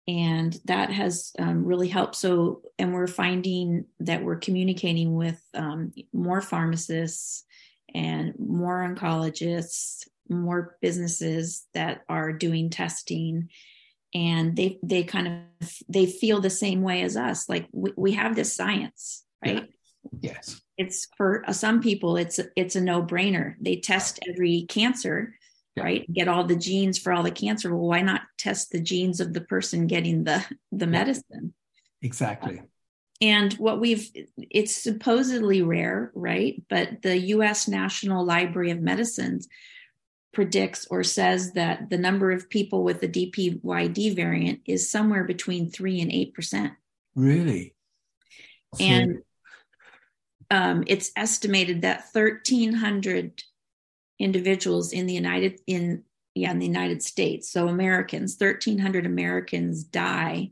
and 0.07 0.57
that 0.65 0.89
has 0.89 1.33
um, 1.37 1.65
really 1.65 1.87
helped 1.89 2.15
so 2.15 2.61
and 2.79 2.93
we're 2.93 3.07
finding 3.07 3.85
that 3.99 4.23
we're 4.23 4.37
communicating 4.37 5.15
with 5.15 5.41
um, 5.53 5.91
more 6.13 6.41
pharmacists 6.41 7.43
and 7.93 8.33
more 8.39 8.87
oncologists 8.87 10.07
more 10.29 10.77
businesses 10.81 11.65
that 11.73 12.03
are 12.09 12.31
doing 12.31 12.69
testing 12.69 13.49
and 14.13 14.55
they 14.55 14.79
they 14.83 15.03
kind 15.03 15.27
of 15.61 15.71
they 15.89 16.05
feel 16.05 16.41
the 16.41 16.49
same 16.49 16.81
way 16.81 17.01
as 17.01 17.17
us. 17.17 17.49
Like 17.49 17.67
we, 17.71 17.91
we 17.95 18.11
have 18.13 18.35
this 18.35 18.55
science 18.55 19.23
right? 19.43 19.69
Yeah. 20.19 20.33
yes. 20.33 20.61
It's 20.77 21.07
for 21.17 21.43
uh, 21.47 21.53
some 21.53 21.81
people 21.81 22.17
it's 22.17 22.39
it's 22.55 22.75
a 22.75 22.81
no-brainer. 22.81 23.55
They 23.59 23.77
test 23.77 24.19
every 24.27 24.65
cancer 24.67 25.35
yeah. 25.75 25.83
right? 25.83 26.13
Get 26.13 26.27
all 26.27 26.45
the 26.45 26.55
genes 26.55 26.97
for 26.97 27.13
all 27.13 27.23
the 27.23 27.31
cancer. 27.31 27.75
Well 27.75 27.87
why 27.87 28.01
not 28.01 28.21
test 28.37 28.71
the 28.71 28.81
genes 28.81 29.19
of 29.19 29.33
the 29.33 29.41
person 29.41 29.87
getting 29.87 30.23
the 30.23 30.45
the 30.71 30.87
medicine? 30.87 31.53
Exactly. 32.01 32.61
And 33.19 33.53
what 33.53 33.79
we've 33.79 34.09
it's 34.37 34.75
supposedly 34.75 35.61
rare 35.61 36.11
right? 36.15 36.61
But 36.69 37.01
the 37.01 37.17
us 37.17 37.67
national 37.67 38.25
library 38.25 38.71
of 38.71 38.79
medicines 38.79 39.47
predicts 40.33 40.85
or 40.89 41.03
says 41.03 41.53
that 41.53 41.89
the 41.89 41.97
number 41.97 42.31
of 42.31 42.49
people 42.49 42.83
with 42.83 43.01
the 43.01 43.07
dpyd 43.07 44.15
variant 44.15 44.59
is 44.65 44.91
somewhere 44.91 45.23
between 45.23 45.69
3 45.69 46.01
and 46.01 46.11
8% 46.11 46.71
really 47.15 47.73
and 48.79 49.19
um, 50.49 50.83
it's 50.87 51.11
estimated 51.15 51.81
that 51.81 52.05
1300 52.11 53.43
individuals 54.19 54.93
in 54.93 55.05
the 55.05 55.13
United 55.13 55.59
in 55.67 56.03
yeah 56.35 56.51
in 56.51 56.59
the 56.59 56.65
United 56.65 57.03
States. 57.03 57.49
So 57.51 57.67
Americans, 57.67 58.35
1,300 58.39 59.05
Americans 59.05 59.83
die 59.83 60.51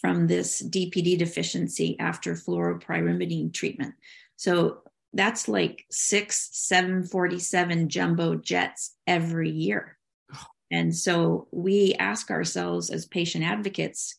from 0.00 0.26
this 0.26 0.62
DPD 0.62 1.18
deficiency 1.18 1.98
after 1.98 2.34
fluoropyrimidine 2.34 3.52
treatment. 3.52 3.94
So 4.36 4.82
that's 5.18 5.48
like 5.48 5.84
six 5.90 6.48
747 6.52 7.88
jumbo 7.88 8.36
jets 8.36 8.94
every 9.06 9.50
year. 9.50 9.98
And 10.70 10.94
so 10.94 11.48
we 11.50 11.94
ask 11.94 12.30
ourselves 12.30 12.90
as 12.90 13.06
patient 13.06 13.42
advocates, 13.42 14.18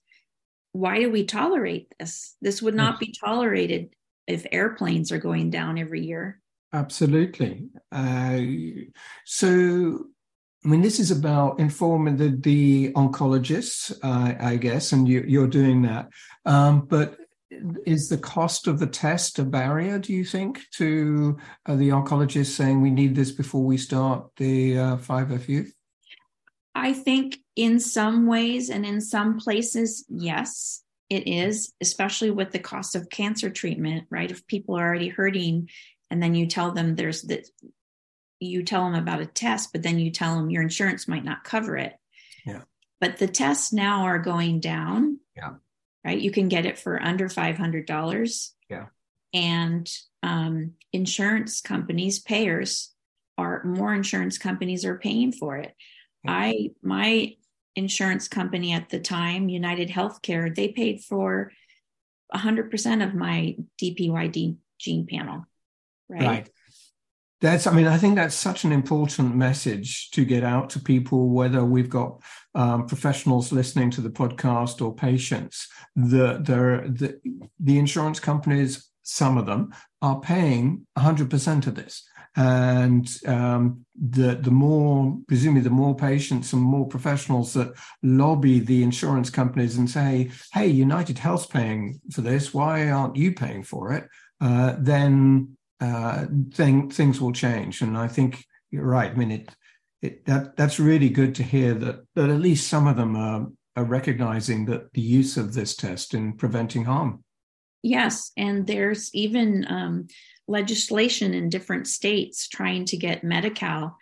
why 0.71 0.97
do 0.97 1.11
we 1.11 1.23
tolerate 1.23 1.93
this? 1.99 2.35
This 2.41 2.59
would 2.59 2.73
not 2.73 2.99
be 2.99 3.13
tolerated 3.23 3.93
if 4.25 4.47
airplanes 4.51 5.11
are 5.11 5.19
going 5.19 5.51
down 5.51 5.77
every 5.77 6.03
year. 6.03 6.41
Absolutely. 6.73 7.69
Uh, 7.91 8.39
so, 9.25 10.05
I 10.65 10.67
mean, 10.67 10.81
this 10.81 10.99
is 10.99 11.11
about 11.11 11.59
informing 11.59 12.17
the, 12.17 12.29
the 12.29 12.93
oncologists, 12.93 13.91
uh, 14.03 14.33
I 14.39 14.55
guess, 14.55 14.91
and 14.91 15.07
you, 15.07 15.43
are 15.43 15.47
doing 15.47 15.83
that. 15.83 16.09
Um, 16.47 16.87
but 16.89 17.15
is 17.85 18.09
the 18.09 18.17
cost 18.17 18.67
of 18.67 18.79
the 18.79 18.87
test 18.87 19.39
a 19.39 19.43
barrier, 19.43 19.99
do 19.99 20.13
you 20.13 20.23
think, 20.23 20.61
to 20.73 21.37
uh, 21.65 21.75
the 21.75 21.89
oncologists 21.89 22.51
saying 22.51 22.81
we 22.81 22.91
need 22.91 23.15
this 23.15 23.31
before 23.31 23.63
we 23.63 23.77
start 23.77 24.29
the 24.37 24.77
uh, 24.77 24.97
5FU? 24.97 25.67
I 26.75 26.93
think 26.93 27.39
in 27.55 27.79
some 27.79 28.27
ways 28.27 28.69
and 28.69 28.85
in 28.85 29.01
some 29.01 29.39
places, 29.39 30.05
yes, 30.07 30.83
it 31.09 31.27
is, 31.27 31.73
especially 31.81 32.29
with 32.29 32.51
the 32.51 32.59
cost 32.59 32.95
of 32.95 33.09
cancer 33.09 33.49
treatment, 33.49 34.05
right? 34.09 34.29
If 34.29 34.45
people 34.45 34.75
are 34.75 34.85
already 34.85 35.09
hurting 35.09 35.69
and 36.09 36.21
then 36.21 36.35
you 36.35 36.47
tell 36.47 36.71
them 36.71 36.95
there's 36.95 37.21
this 37.23 37.51
you 38.39 38.63
tell 38.63 38.85
them 38.85 38.95
about 38.95 39.21
a 39.21 39.25
test 39.25 39.71
but 39.73 39.83
then 39.83 39.99
you 39.99 40.11
tell 40.11 40.35
them 40.35 40.49
your 40.49 40.61
insurance 40.61 41.07
might 41.07 41.25
not 41.25 41.43
cover 41.43 41.75
it 41.77 41.93
yeah 42.45 42.61
but 42.99 43.17
the 43.17 43.27
tests 43.27 43.73
now 43.73 44.03
are 44.03 44.19
going 44.19 44.59
down 44.59 45.19
yeah 45.35 45.55
right 46.05 46.19
you 46.19 46.31
can 46.31 46.47
get 46.47 46.65
it 46.65 46.77
for 46.77 47.01
under 47.01 47.27
$500 47.27 48.49
yeah 48.69 48.85
and 49.33 49.89
um, 50.23 50.73
insurance 50.91 51.61
companies 51.61 52.19
payers 52.19 52.93
are 53.37 53.63
more 53.63 53.93
insurance 53.93 54.37
companies 54.37 54.83
are 54.85 54.97
paying 54.97 55.31
for 55.31 55.57
it 55.57 55.73
i 56.27 56.69
my 56.81 57.33
insurance 57.79 58.27
company 58.27 58.73
at 58.73 58.89
the 58.89 58.99
time, 58.99 59.49
United 59.49 59.89
Healthcare, 59.89 60.53
they 60.53 60.67
paid 60.67 61.01
for 61.01 61.51
100% 62.35 63.03
of 63.03 63.15
my 63.15 63.55
DPYD 63.81 64.57
gene 64.77 65.07
panel. 65.07 65.45
Right. 66.07 66.21
right. 66.21 66.49
That's, 67.41 67.67
I 67.67 67.73
mean, 67.73 67.87
I 67.87 67.97
think 67.97 68.15
that's 68.15 68.35
such 68.35 68.65
an 68.65 68.73
important 68.73 69.33
message 69.33 70.11
to 70.11 70.25
get 70.25 70.43
out 70.43 70.69
to 70.71 70.79
people, 70.79 71.29
whether 71.29 71.63
we've 71.63 71.89
got 71.89 72.21
um, 72.53 72.85
professionals 72.85 73.53
listening 73.53 73.91
to 73.91 74.01
the 74.01 74.09
podcast 74.09 74.85
or 74.85 74.93
patients. 74.93 75.67
The, 75.95 76.39
the, 76.43 77.19
the 77.59 77.77
insurance 77.77 78.19
companies, 78.19 78.89
some 79.03 79.37
of 79.37 79.45
them, 79.45 79.73
are 80.01 80.19
paying 80.19 80.85
100% 80.97 81.67
of 81.67 81.75
this. 81.75 82.03
And 82.35 83.09
um, 83.25 83.85
the 83.99 84.35
the 84.35 84.51
more, 84.51 85.17
presumably, 85.27 85.61
the 85.61 85.71
more 85.71 85.95
patients 85.95 86.53
and 86.53 86.61
more 86.61 86.87
professionals 86.87 87.53
that 87.53 87.73
lobby 88.03 88.59
the 88.59 88.83
insurance 88.83 89.31
companies 89.31 89.77
and 89.77 89.89
say, 89.89 90.29
"Hey, 90.53 90.67
United 90.67 91.17
Health's 91.17 91.47
paying 91.47 91.99
for 92.13 92.21
this. 92.21 92.53
Why 92.53 92.91
aren't 92.91 93.15
you 93.15 93.33
paying 93.33 93.63
for 93.63 93.93
it?" 93.93 94.07
Uh, 94.39 94.75
then 94.77 95.57
uh, 95.79 96.25
thing, 96.53 96.89
things 96.89 97.21
will 97.21 97.31
change. 97.31 97.81
And 97.81 97.97
I 97.97 98.07
think 98.07 98.45
you're 98.71 98.85
right. 98.85 99.11
I 99.11 99.15
mean, 99.15 99.31
it, 99.31 99.49
it 100.01 100.25
that 100.25 100.55
that's 100.55 100.79
really 100.79 101.09
good 101.09 101.35
to 101.35 101.43
hear 101.43 101.73
that 101.73 102.05
that 102.15 102.29
at 102.29 102.39
least 102.39 102.67
some 102.67 102.87
of 102.87 102.95
them 102.95 103.15
are, 103.15 103.47
are 103.75 103.83
recognizing 103.83 104.65
that 104.65 104.93
the 104.93 105.01
use 105.01 105.37
of 105.37 105.53
this 105.53 105.75
test 105.75 106.13
in 106.13 106.33
preventing 106.33 106.85
harm. 106.85 107.23
Yes, 107.81 108.31
and 108.35 108.67
there's 108.67 109.13
even 109.13 109.65
um, 109.69 110.07
legislation 110.47 111.33
in 111.33 111.49
different 111.49 111.87
states 111.87 112.47
trying 112.47 112.85
to 112.85 112.97
get 112.97 113.23
Medi-Cal 113.23 113.97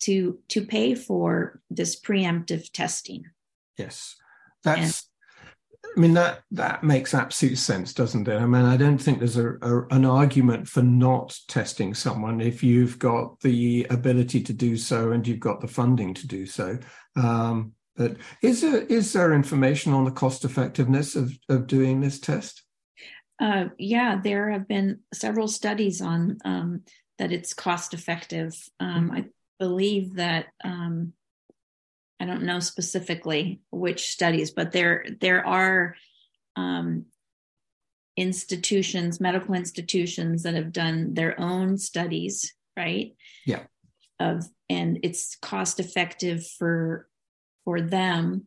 to 0.00 0.38
to 0.48 0.64
pay 0.64 0.94
for 0.94 1.60
this 1.68 2.00
preemptive 2.00 2.70
testing. 2.72 3.24
Yes, 3.76 4.16
that's 4.64 5.09
I 5.96 6.00
mean 6.00 6.14
that 6.14 6.42
that 6.52 6.84
makes 6.84 7.14
absolute 7.14 7.58
sense, 7.58 7.92
doesn't 7.92 8.28
it? 8.28 8.36
I 8.36 8.46
mean, 8.46 8.64
I 8.64 8.76
don't 8.76 8.98
think 8.98 9.18
there's 9.18 9.36
a, 9.36 9.54
a, 9.62 9.86
an 9.90 10.04
argument 10.04 10.68
for 10.68 10.82
not 10.82 11.36
testing 11.48 11.94
someone 11.94 12.40
if 12.40 12.62
you've 12.62 12.98
got 12.98 13.40
the 13.40 13.86
ability 13.90 14.42
to 14.42 14.52
do 14.52 14.76
so 14.76 15.12
and 15.12 15.26
you've 15.26 15.40
got 15.40 15.60
the 15.60 15.68
funding 15.68 16.14
to 16.14 16.26
do 16.26 16.46
so. 16.46 16.78
Um, 17.16 17.72
but 17.96 18.16
is 18.40 18.62
there 18.62 18.82
is 18.84 19.12
there 19.12 19.32
information 19.32 19.92
on 19.92 20.04
the 20.04 20.10
cost 20.10 20.44
effectiveness 20.44 21.16
of 21.16 21.32
of 21.48 21.66
doing 21.66 22.00
this 22.00 22.20
test? 22.20 22.62
Uh, 23.40 23.66
yeah, 23.78 24.20
there 24.22 24.50
have 24.50 24.68
been 24.68 25.00
several 25.12 25.48
studies 25.48 26.00
on 26.00 26.38
um, 26.44 26.82
that 27.18 27.32
it's 27.32 27.54
cost 27.54 27.94
effective. 27.94 28.54
Um, 28.78 29.06
mm-hmm. 29.06 29.16
I 29.16 29.24
believe 29.58 30.14
that 30.16 30.46
um, 30.62 31.14
I 32.20 32.26
don't 32.26 32.42
know 32.42 32.60
specifically 32.60 33.62
which 33.70 34.10
studies, 34.12 34.50
but 34.50 34.72
there 34.72 35.06
there 35.20 35.46
are 35.46 35.96
um, 36.54 37.06
institutions, 38.16 39.20
medical 39.20 39.54
institutions 39.54 40.42
that 40.42 40.54
have 40.54 40.72
done 40.72 41.14
their 41.14 41.40
own 41.40 41.78
studies, 41.78 42.54
right? 42.76 43.14
Yeah. 43.46 43.62
Of 44.20 44.46
and 44.68 44.98
it's 45.02 45.36
cost 45.40 45.80
effective 45.80 46.46
for 46.46 47.08
for 47.64 47.80
them. 47.80 48.44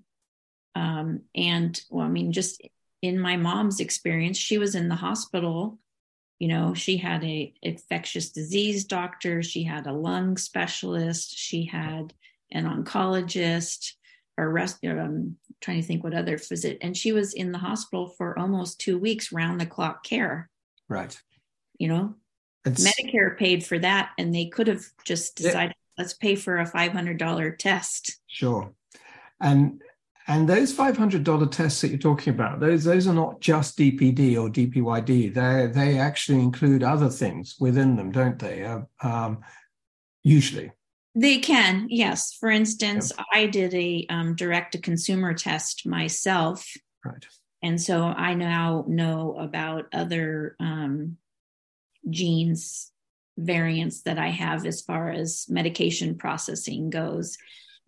Um, 0.75 1.21
and 1.33 1.79
well, 1.89 2.05
I 2.05 2.09
mean, 2.09 2.31
just 2.31 2.61
in 3.01 3.19
my 3.19 3.37
mom's 3.37 3.79
experience, 3.79 4.37
she 4.37 4.59
was 4.59 4.75
in 4.75 4.87
the 4.87 4.95
hospital. 4.95 5.79
You 6.39 6.49
know, 6.49 6.73
she 6.73 6.97
had 6.97 7.23
a 7.23 7.53
infectious 7.63 8.29
disease 8.29 8.85
doctor, 8.85 9.41
she 9.41 9.63
had 9.63 9.87
a 9.87 9.93
lung 9.93 10.37
specialist, 10.37 11.35
she 11.37 11.65
had 11.65 12.13
an 12.53 12.65
oncologist 12.65 13.93
or 14.37 14.49
rest 14.49 14.79
um, 14.85 15.35
trying 15.61 15.81
to 15.81 15.87
think 15.87 16.03
what 16.03 16.13
other 16.13 16.37
visit 16.37 16.77
and 16.81 16.95
she 16.95 17.11
was 17.11 17.33
in 17.33 17.51
the 17.51 17.57
hospital 17.57 18.07
for 18.07 18.37
almost 18.37 18.79
two 18.79 18.97
weeks 18.97 19.31
round 19.31 19.59
the 19.59 19.65
clock 19.65 20.03
care. 20.03 20.49
Right. 20.89 21.17
You 21.77 21.87
know 21.87 22.15
it's, 22.65 22.85
medicare 22.85 23.37
paid 23.37 23.65
for 23.65 23.77
that 23.79 24.11
and 24.17 24.33
they 24.33 24.45
could 24.45 24.67
have 24.67 24.85
just 25.05 25.35
decided 25.35 25.75
yeah. 25.75 26.03
let's 26.03 26.13
pay 26.13 26.35
for 26.35 26.59
a 26.59 26.69
$500 26.69 27.57
test. 27.57 28.19
Sure. 28.27 28.73
And 29.41 29.81
and 30.25 30.47
those 30.47 30.73
$500 30.73 31.51
tests 31.51 31.81
that 31.81 31.89
you're 31.89 31.97
talking 31.97 32.33
about 32.33 32.61
those 32.61 32.85
those 32.85 33.07
are 33.07 33.13
not 33.13 33.41
just 33.41 33.77
dpd 33.77 34.37
or 34.41 34.49
dpyd 34.49 35.33
they 35.33 35.67
they 35.67 35.99
actually 35.99 36.39
include 36.39 36.81
other 36.81 37.09
things 37.09 37.57
within 37.59 37.97
them 37.97 38.11
don't 38.11 38.39
they? 38.39 38.63
Uh, 38.63 38.81
um, 39.01 39.41
usually 40.23 40.71
they 41.15 41.37
can, 41.37 41.87
yes. 41.89 42.33
For 42.33 42.49
instance, 42.49 43.11
yep. 43.15 43.25
I 43.31 43.45
did 43.45 43.73
a 43.73 44.05
um, 44.09 44.35
direct 44.35 44.71
to 44.71 44.79
consumer 44.79 45.33
test 45.33 45.85
myself. 45.85 46.67
Right. 47.05 47.25
And 47.61 47.79
so 47.79 48.03
I 48.03 48.33
now 48.33 48.85
know 48.87 49.37
about 49.37 49.85
other 49.93 50.55
um, 50.59 51.17
genes 52.09 52.91
variants 53.37 54.01
that 54.03 54.17
I 54.17 54.29
have 54.29 54.65
as 54.65 54.81
far 54.81 55.11
as 55.11 55.45
medication 55.49 56.17
processing 56.17 56.89
goes. 56.89 57.37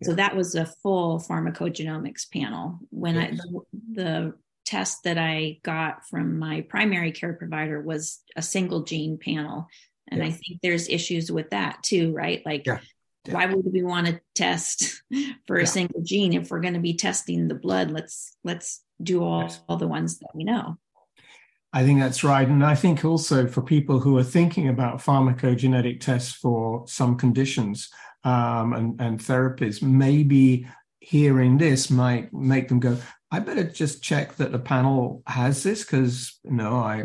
Yeah. 0.00 0.06
So 0.06 0.14
that 0.14 0.36
was 0.36 0.54
a 0.54 0.66
full 0.82 1.18
pharmacogenomics 1.20 2.30
panel. 2.30 2.78
When 2.90 3.16
yes. 3.16 3.32
I 3.32 3.36
the, 3.36 3.60
the 3.92 4.34
test 4.64 5.04
that 5.04 5.18
I 5.18 5.58
got 5.62 6.06
from 6.08 6.38
my 6.38 6.62
primary 6.62 7.12
care 7.12 7.32
provider 7.32 7.80
was 7.80 8.20
a 8.36 8.42
single 8.42 8.84
gene 8.84 9.18
panel. 9.18 9.66
And 10.08 10.20
yeah. 10.20 10.26
I 10.26 10.30
think 10.30 10.60
there's 10.62 10.88
issues 10.88 11.30
with 11.30 11.50
that 11.50 11.82
too, 11.82 12.12
right? 12.12 12.40
Like 12.46 12.66
yeah 12.66 12.78
why 13.28 13.46
would 13.46 13.72
we 13.72 13.82
want 13.82 14.06
to 14.06 14.20
test 14.34 15.02
for 15.46 15.56
a 15.56 15.60
yeah. 15.60 15.66
single 15.66 16.02
gene 16.02 16.32
if 16.32 16.50
we're 16.50 16.60
going 16.60 16.74
to 16.74 16.80
be 16.80 16.94
testing 16.94 17.48
the 17.48 17.54
blood 17.54 17.90
let's 17.90 18.36
let's 18.44 18.82
do 19.02 19.22
all, 19.22 19.42
yes. 19.42 19.60
all 19.68 19.76
the 19.76 19.86
ones 19.86 20.18
that 20.18 20.30
we 20.34 20.44
know 20.44 20.76
i 21.72 21.84
think 21.84 22.00
that's 22.00 22.24
right 22.24 22.48
and 22.48 22.64
i 22.64 22.74
think 22.74 23.04
also 23.04 23.46
for 23.46 23.62
people 23.62 24.00
who 24.00 24.16
are 24.16 24.24
thinking 24.24 24.68
about 24.68 24.98
pharmacogenetic 24.98 26.00
tests 26.00 26.32
for 26.32 26.84
some 26.86 27.16
conditions 27.16 27.88
um, 28.24 28.72
and, 28.72 29.00
and 29.00 29.20
therapies 29.20 29.82
maybe 29.82 30.66
hearing 31.00 31.56
this 31.58 31.90
might 31.90 32.32
make 32.32 32.68
them 32.68 32.80
go 32.80 32.96
i 33.36 33.40
better 33.40 33.64
just 33.64 34.02
check 34.02 34.36
that 34.36 34.52
the 34.52 34.58
panel 34.58 35.22
has 35.26 35.62
this 35.62 35.84
because 35.84 36.38
you 36.44 36.52
know 36.52 36.74
i 36.76 37.04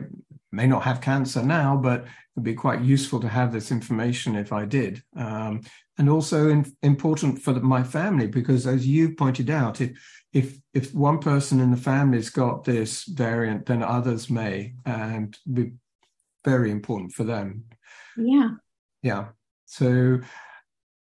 may 0.52 0.68
not 0.68 0.84
have 0.84 1.02
cancer 1.02 1.42
now 1.44 1.76
but 1.76 2.06
it 2.32 2.40
would 2.40 2.46
be 2.46 2.54
quite 2.54 2.82
useful 2.82 3.20
to 3.20 3.28
have 3.28 3.52
this 3.52 3.72
information 3.72 4.38
if 4.38 4.54
I 4.54 4.64
did. 4.64 5.04
Um, 5.18 5.64
and 5.98 6.10
also 6.10 6.48
in, 6.48 6.66
important 6.82 7.42
for 7.42 7.52
the, 7.52 7.60
my 7.60 7.84
family 7.84 8.28
because, 8.28 8.66
as 8.66 8.88
you 8.88 9.16
pointed 9.16 9.50
out, 9.50 9.82
if 9.82 9.92
if 10.32 10.58
if 10.74 10.94
one 10.94 11.20
person 11.20 11.60
in 11.60 11.72
the 11.72 11.78
family's 11.78 12.30
got 12.30 12.64
this 12.64 13.04
variant, 13.04 13.66
then 13.66 13.84
others 13.84 14.30
may, 14.30 14.76
and 14.86 15.38
be 15.52 15.74
very 16.46 16.72
important 16.72 17.12
for 17.12 17.26
them. 17.26 17.66
Yeah. 18.16 18.52
Yeah. 19.04 19.26
So, 19.66 20.22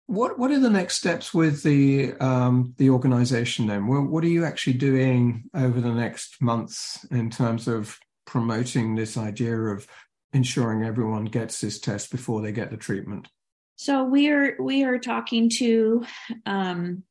what 0.08 0.38
what 0.38 0.50
are 0.50 0.58
the 0.58 0.70
next 0.70 0.96
steps 0.96 1.34
with 1.34 1.62
the 1.62 2.14
um, 2.14 2.74
the 2.78 2.88
organization 2.88 3.66
then? 3.66 3.86
Well, 3.86 4.02
what 4.02 4.24
are 4.24 4.28
you 4.28 4.44
actually 4.44 4.72
doing 4.72 5.44
over 5.54 5.82
the 5.82 5.92
next 5.92 6.40
months 6.40 7.06
in 7.10 7.28
terms 7.28 7.68
of 7.68 7.98
promoting 8.24 8.94
this 8.94 9.18
idea 9.18 9.54
of 9.54 9.86
ensuring 10.32 10.82
everyone 10.82 11.26
gets 11.26 11.60
this 11.60 11.78
test 11.78 12.10
before 12.10 12.40
they 12.40 12.52
get 12.52 12.70
the 12.70 12.76
treatment? 12.78 13.28
So 13.76 14.02
we 14.02 14.30
are 14.30 14.56
we 14.58 14.82
are 14.82 14.98
talking 14.98 15.50
to 15.50 16.06
um, 16.46 17.02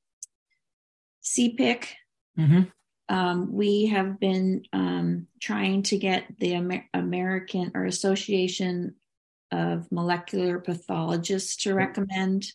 CPIC. 1.24 1.86
Mm-hmm. 2.38 2.62
Um, 3.10 3.54
we 3.54 3.86
have 3.86 4.20
been 4.20 4.64
um, 4.74 5.28
trying 5.40 5.84
to 5.84 6.00
get 6.00 6.26
the 6.40 6.54
Amer- 6.54 6.90
American 6.96 7.72
or 7.76 7.86
Association 7.86 8.96
of 9.52 9.88
Molecular 9.92 10.58
Pathologists 10.60 11.58
to 11.58 11.76
recommend 11.76 12.52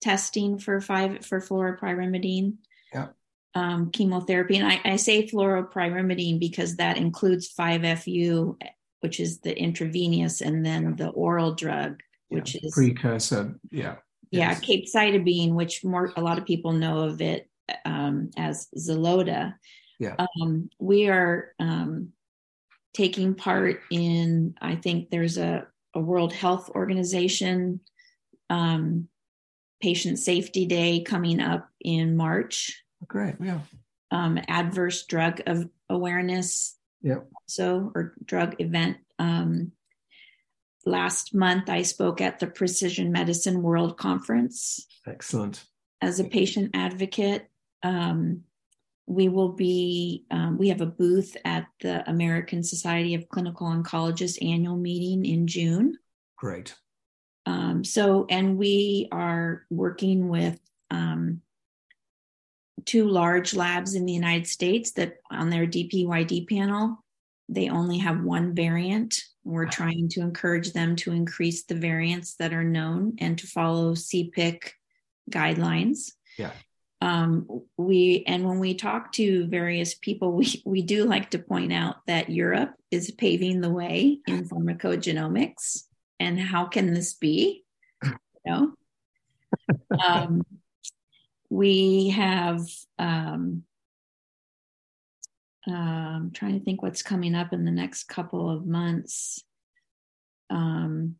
testing 0.00 0.58
for 0.58 0.80
five 0.80 1.24
for 1.24 1.40
fluoropyrimidine. 1.40 2.56
Yeah. 2.92 3.08
Um, 3.54 3.90
chemotherapy, 3.90 4.58
and 4.58 4.66
I, 4.66 4.80
I 4.84 4.96
say 4.96 5.26
fluoropyrimidine 5.26 6.38
because 6.38 6.76
that 6.76 6.96
includes 6.96 7.52
5-FU 7.52 8.56
which 9.00 9.18
is 9.18 9.40
the 9.40 9.56
intravenous, 9.58 10.40
and 10.40 10.64
then 10.64 10.96
the 10.96 11.08
oral 11.08 11.54
drug, 11.54 12.00
which 12.28 12.54
yeah, 12.54 12.60
is 12.64 12.74
precursor. 12.74 13.58
Yeah. 13.70 13.96
Yeah, 14.30 14.56
yes. 14.60 14.60
capecitabine, 14.60 15.54
which 15.54 15.84
more 15.84 16.12
a 16.16 16.20
lot 16.20 16.38
of 16.38 16.46
people 16.46 16.72
know 16.72 17.00
of 17.00 17.20
it 17.20 17.50
um, 17.84 18.30
as 18.36 18.68
Xeloda. 18.76 19.54
Yeah. 19.98 20.14
Um, 20.18 20.70
we 20.78 21.08
are 21.08 21.52
um, 21.58 22.10
taking 22.94 23.34
part 23.34 23.80
in. 23.90 24.54
I 24.60 24.76
think 24.76 25.10
there's 25.10 25.36
a, 25.36 25.66
a 25.94 26.00
World 26.00 26.32
Health 26.32 26.70
Organization 26.70 27.80
um, 28.50 29.08
Patient 29.80 30.18
Safety 30.18 30.66
Day 30.66 31.02
coming 31.02 31.40
up 31.40 31.68
in 31.80 32.16
March. 32.16 32.82
Great. 33.06 33.36
Yeah. 33.40 33.60
Um, 34.10 34.38
adverse 34.48 35.04
drug 35.06 35.40
of 35.46 35.68
awareness 35.88 36.76
yeah. 37.02 37.20
So, 37.46 37.90
or 37.94 38.14
drug 38.24 38.56
event. 38.60 38.98
Um, 39.18 39.72
last 40.84 41.34
month, 41.34 41.70
I 41.70 41.82
spoke 41.82 42.20
at 42.20 42.38
the 42.38 42.46
Precision 42.46 43.10
Medicine 43.10 43.62
World 43.62 43.96
Conference. 43.96 44.86
Excellent. 45.06 45.64
As 46.02 46.20
a 46.20 46.24
patient 46.24 46.70
advocate. 46.74 47.48
um, 47.82 48.42
we 49.06 49.28
will 49.28 49.48
be 49.52 50.24
um, 50.30 50.56
we 50.56 50.68
have 50.68 50.80
a 50.80 50.86
booth 50.86 51.36
at 51.44 51.66
the 51.80 52.08
american 52.08 52.62
society 52.62 53.14
of 53.14 53.28
clinical 53.28 53.66
oncologists 53.66 54.38
annual 54.40 54.76
meeting 54.76 55.24
in 55.24 55.48
june 55.48 55.96
great 56.36 56.76
um, 57.50 57.84
so 57.84 58.26
and 58.28 58.56
we 58.56 59.08
are 59.12 59.64
working 59.70 60.28
with 60.28 60.58
um, 60.90 61.42
two 62.84 63.08
large 63.08 63.54
labs 63.54 63.94
in 63.94 64.06
the 64.06 64.12
united 64.12 64.46
states 64.46 64.92
that 64.92 65.16
on 65.30 65.50
their 65.50 65.66
dpyd 65.66 66.48
panel 66.48 67.02
they 67.50 67.68
only 67.68 67.98
have 67.98 68.22
one 68.22 68.54
variant. 68.54 69.20
We're 69.42 69.66
trying 69.66 70.08
to 70.10 70.20
encourage 70.20 70.72
them 70.72 70.94
to 70.96 71.10
increase 71.10 71.64
the 71.64 71.74
variants 71.74 72.36
that 72.36 72.52
are 72.52 72.64
known 72.64 73.16
and 73.18 73.36
to 73.38 73.46
follow 73.46 73.94
cpic 73.94 74.70
guidelines. 75.30 76.12
Yeah. 76.38 76.52
Um, 77.02 77.62
we 77.76 78.24
and 78.26 78.46
when 78.46 78.60
we 78.60 78.74
talk 78.74 79.12
to 79.12 79.46
various 79.46 79.94
people 79.94 80.32
we 80.32 80.62
we 80.66 80.82
do 80.82 81.04
like 81.04 81.30
to 81.30 81.38
point 81.38 81.72
out 81.72 81.96
that 82.06 82.28
europe 82.28 82.74
is 82.90 83.10
paving 83.12 83.62
the 83.62 83.70
way 83.70 84.18
in 84.26 84.46
pharmacogenomics 84.46 85.84
and 86.20 86.38
how 86.38 86.66
can 86.66 86.94
this 86.94 87.14
be 87.14 87.64
you 88.04 88.12
know 88.46 88.72
um, 90.04 90.42
we 91.48 92.10
have 92.10 92.60
um, 92.98 93.64
uh, 95.68 95.72
i'm 95.72 96.30
trying 96.30 96.56
to 96.58 96.64
think 96.64 96.82
what's 96.82 97.02
coming 97.02 97.34
up 97.34 97.52
in 97.52 97.64
the 97.64 97.70
next 97.72 98.04
couple 98.04 98.48
of 98.48 98.66
months 98.66 99.42
um, 100.50 101.16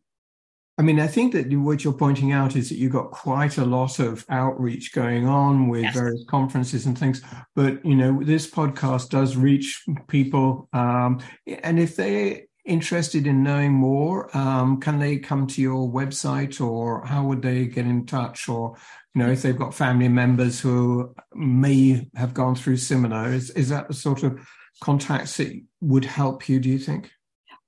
I 0.77 0.83
mean, 0.83 0.99
I 0.99 1.05
think 1.05 1.33
that 1.33 1.51
what 1.53 1.83
you're 1.83 1.93
pointing 1.93 2.31
out 2.31 2.55
is 2.55 2.69
that 2.69 2.75
you've 2.75 2.93
got 2.93 3.11
quite 3.11 3.59
a 3.59 3.65
lot 3.65 3.99
of 3.99 4.25
outreach 4.29 4.93
going 4.93 5.27
on 5.27 5.67
with 5.67 5.83
yes. 5.83 5.93
various 5.93 6.23
conferences 6.27 6.87
and 6.87 6.97
things. 6.97 7.21
But 7.55 7.85
you 7.85 7.93
know, 7.93 8.19
this 8.23 8.49
podcast 8.49 9.09
does 9.09 9.37
reach 9.37 9.83
people, 10.07 10.69
um, 10.73 11.19
and 11.45 11.79
if 11.79 11.95
they're 11.95 12.41
interested 12.65 13.27
in 13.27 13.43
knowing 13.43 13.73
more, 13.73 14.35
um, 14.37 14.79
can 14.79 14.99
they 14.99 15.17
come 15.17 15.47
to 15.47 15.61
your 15.61 15.89
website, 15.89 16.61
or 16.61 17.05
how 17.05 17.25
would 17.25 17.41
they 17.41 17.65
get 17.65 17.85
in 17.85 18.05
touch? 18.05 18.47
Or 18.47 18.77
you 19.13 19.21
know, 19.21 19.31
if 19.31 19.41
they've 19.41 19.57
got 19.57 19.73
family 19.73 20.07
members 20.07 20.59
who 20.59 21.13
may 21.33 22.09
have 22.15 22.33
gone 22.33 22.55
through 22.55 22.77
similar, 22.77 23.29
is 23.29 23.49
is 23.51 23.69
that 23.69 23.87
the 23.87 23.93
sort 23.93 24.23
of 24.23 24.39
contacts 24.81 25.37
that 25.37 25.61
would 25.81 26.05
help 26.05 26.47
you? 26.47 26.59
Do 26.59 26.69
you 26.69 26.79
think? 26.79 27.11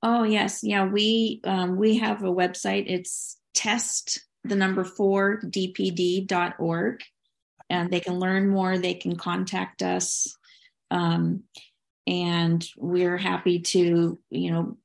Oh 0.02 0.24
yes, 0.24 0.64
yeah. 0.64 0.86
We 0.86 1.42
um, 1.44 1.78
we 1.78 1.98
have 1.98 2.24
a 2.24 2.34
website. 2.34 2.86
It's 2.88 3.38
test 3.54 4.26
the 4.44 4.56
number 4.56 4.84
four 4.84 5.40
dpd.org, 5.42 7.02
and 7.70 7.90
they 7.90 8.00
can 8.00 8.20
learn 8.20 8.50
more. 8.50 8.78
They 8.78 8.94
can 8.94 9.16
contact 9.16 9.82
us, 9.82 10.36
um, 10.92 11.44
and 12.06 12.66
we're 12.78 13.18
happy 13.18 13.60
to 13.60 14.20
you 14.30 14.52
know 14.52 14.78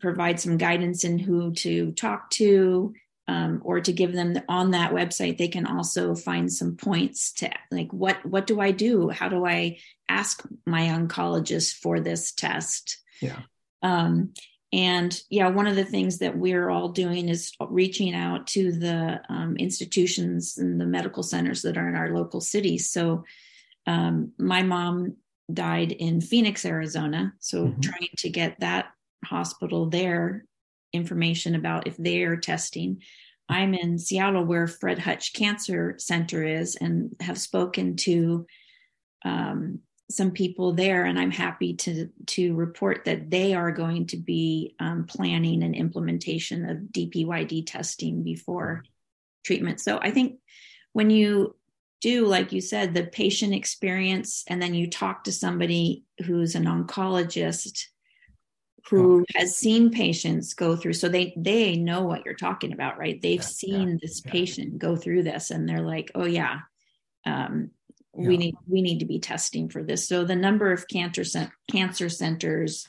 provide 0.00 0.40
some 0.40 0.56
guidance 0.56 1.04
in 1.04 1.18
who 1.18 1.52
to 1.54 1.92
talk 1.92 2.30
to. 2.30 2.94
Um, 3.28 3.62
or 3.64 3.80
to 3.80 3.92
give 3.92 4.12
them 4.12 4.34
the, 4.34 4.44
on 4.48 4.72
that 4.72 4.90
website 4.90 5.38
they 5.38 5.46
can 5.46 5.64
also 5.64 6.16
find 6.16 6.52
some 6.52 6.76
points 6.76 7.32
to 7.34 7.50
like 7.70 7.92
what 7.92 8.26
what 8.26 8.44
do 8.44 8.60
i 8.60 8.72
do 8.72 9.08
how 9.08 9.28
do 9.28 9.46
i 9.46 9.78
ask 10.08 10.44
my 10.66 10.86
oncologist 10.86 11.74
for 11.74 12.00
this 12.00 12.32
test 12.32 12.98
yeah 13.20 13.38
um, 13.82 14.32
and 14.72 15.20
yeah, 15.30 15.48
one 15.48 15.66
of 15.66 15.74
the 15.74 15.84
things 15.84 16.18
that 16.18 16.36
we're 16.36 16.70
all 16.70 16.90
doing 16.90 17.28
is 17.28 17.52
reaching 17.60 18.14
out 18.14 18.46
to 18.48 18.70
the 18.70 19.20
um, 19.28 19.56
institutions 19.56 20.58
and 20.58 20.80
the 20.80 20.86
medical 20.86 21.24
centers 21.24 21.62
that 21.62 21.76
are 21.76 21.88
in 21.88 21.96
our 21.96 22.14
local 22.14 22.40
cities. 22.40 22.90
So, 22.90 23.24
um, 23.86 24.32
my 24.38 24.62
mom 24.62 25.16
died 25.52 25.90
in 25.90 26.20
Phoenix, 26.20 26.64
Arizona. 26.64 27.32
So, 27.40 27.66
mm-hmm. 27.66 27.80
trying 27.80 28.08
to 28.18 28.30
get 28.30 28.60
that 28.60 28.92
hospital 29.24 29.88
there 29.88 30.44
information 30.92 31.54
about 31.54 31.86
if 31.86 31.96
they're 31.96 32.36
testing. 32.36 33.02
I'm 33.48 33.74
in 33.74 33.98
Seattle, 33.98 34.44
where 34.44 34.66
Fred 34.66 34.98
Hutch 34.98 35.32
Cancer 35.32 35.96
Center 35.98 36.44
is, 36.44 36.76
and 36.76 37.16
have 37.20 37.38
spoken 37.38 37.96
to 37.96 38.46
um, 39.24 39.80
some 40.10 40.30
people 40.30 40.72
there, 40.72 41.04
and 41.04 41.18
I'm 41.18 41.30
happy 41.30 41.74
to 41.74 42.08
to 42.26 42.54
report 42.54 43.04
that 43.04 43.30
they 43.30 43.54
are 43.54 43.72
going 43.72 44.06
to 44.08 44.16
be 44.16 44.74
um, 44.78 45.04
planning 45.06 45.62
an 45.62 45.74
implementation 45.74 46.68
of 46.68 46.78
DPYD 46.92 47.66
testing 47.66 48.22
before 48.22 48.84
treatment. 49.44 49.80
So 49.80 49.98
I 50.00 50.10
think 50.10 50.38
when 50.92 51.10
you 51.10 51.56
do, 52.00 52.26
like 52.26 52.52
you 52.52 52.60
said, 52.60 52.94
the 52.94 53.04
patient 53.04 53.52
experience, 53.52 54.44
and 54.48 54.60
then 54.60 54.74
you 54.74 54.88
talk 54.88 55.24
to 55.24 55.32
somebody 55.32 56.04
who's 56.24 56.54
an 56.54 56.64
oncologist 56.64 57.84
who 58.88 59.20
oh. 59.20 59.24
has 59.38 59.56
seen 59.56 59.90
patients 59.90 60.54
go 60.54 60.76
through 60.76 60.92
so 60.92 61.08
they 61.08 61.32
they 61.36 61.76
know 61.76 62.02
what 62.02 62.24
you're 62.24 62.34
talking 62.34 62.72
about 62.72 62.98
right 62.98 63.20
they've 63.20 63.40
yeah, 63.40 63.46
seen 63.46 63.88
yeah, 63.88 63.96
this 64.00 64.22
yeah. 64.24 64.32
patient 64.32 64.78
go 64.78 64.96
through 64.96 65.22
this 65.22 65.50
and 65.50 65.68
they're 65.68 65.82
like 65.82 66.10
oh 66.14 66.26
yeah 66.26 66.58
um, 67.26 67.70
we 68.12 68.36
need 68.36 68.54
we 68.66 68.82
need 68.82 69.00
to 69.00 69.06
be 69.06 69.18
testing 69.18 69.68
for 69.68 69.82
this 69.82 70.08
so 70.08 70.24
the 70.24 70.36
number 70.36 70.72
of 70.72 70.88
cancer 70.88 71.24
cancer 71.70 72.08
centers 72.08 72.88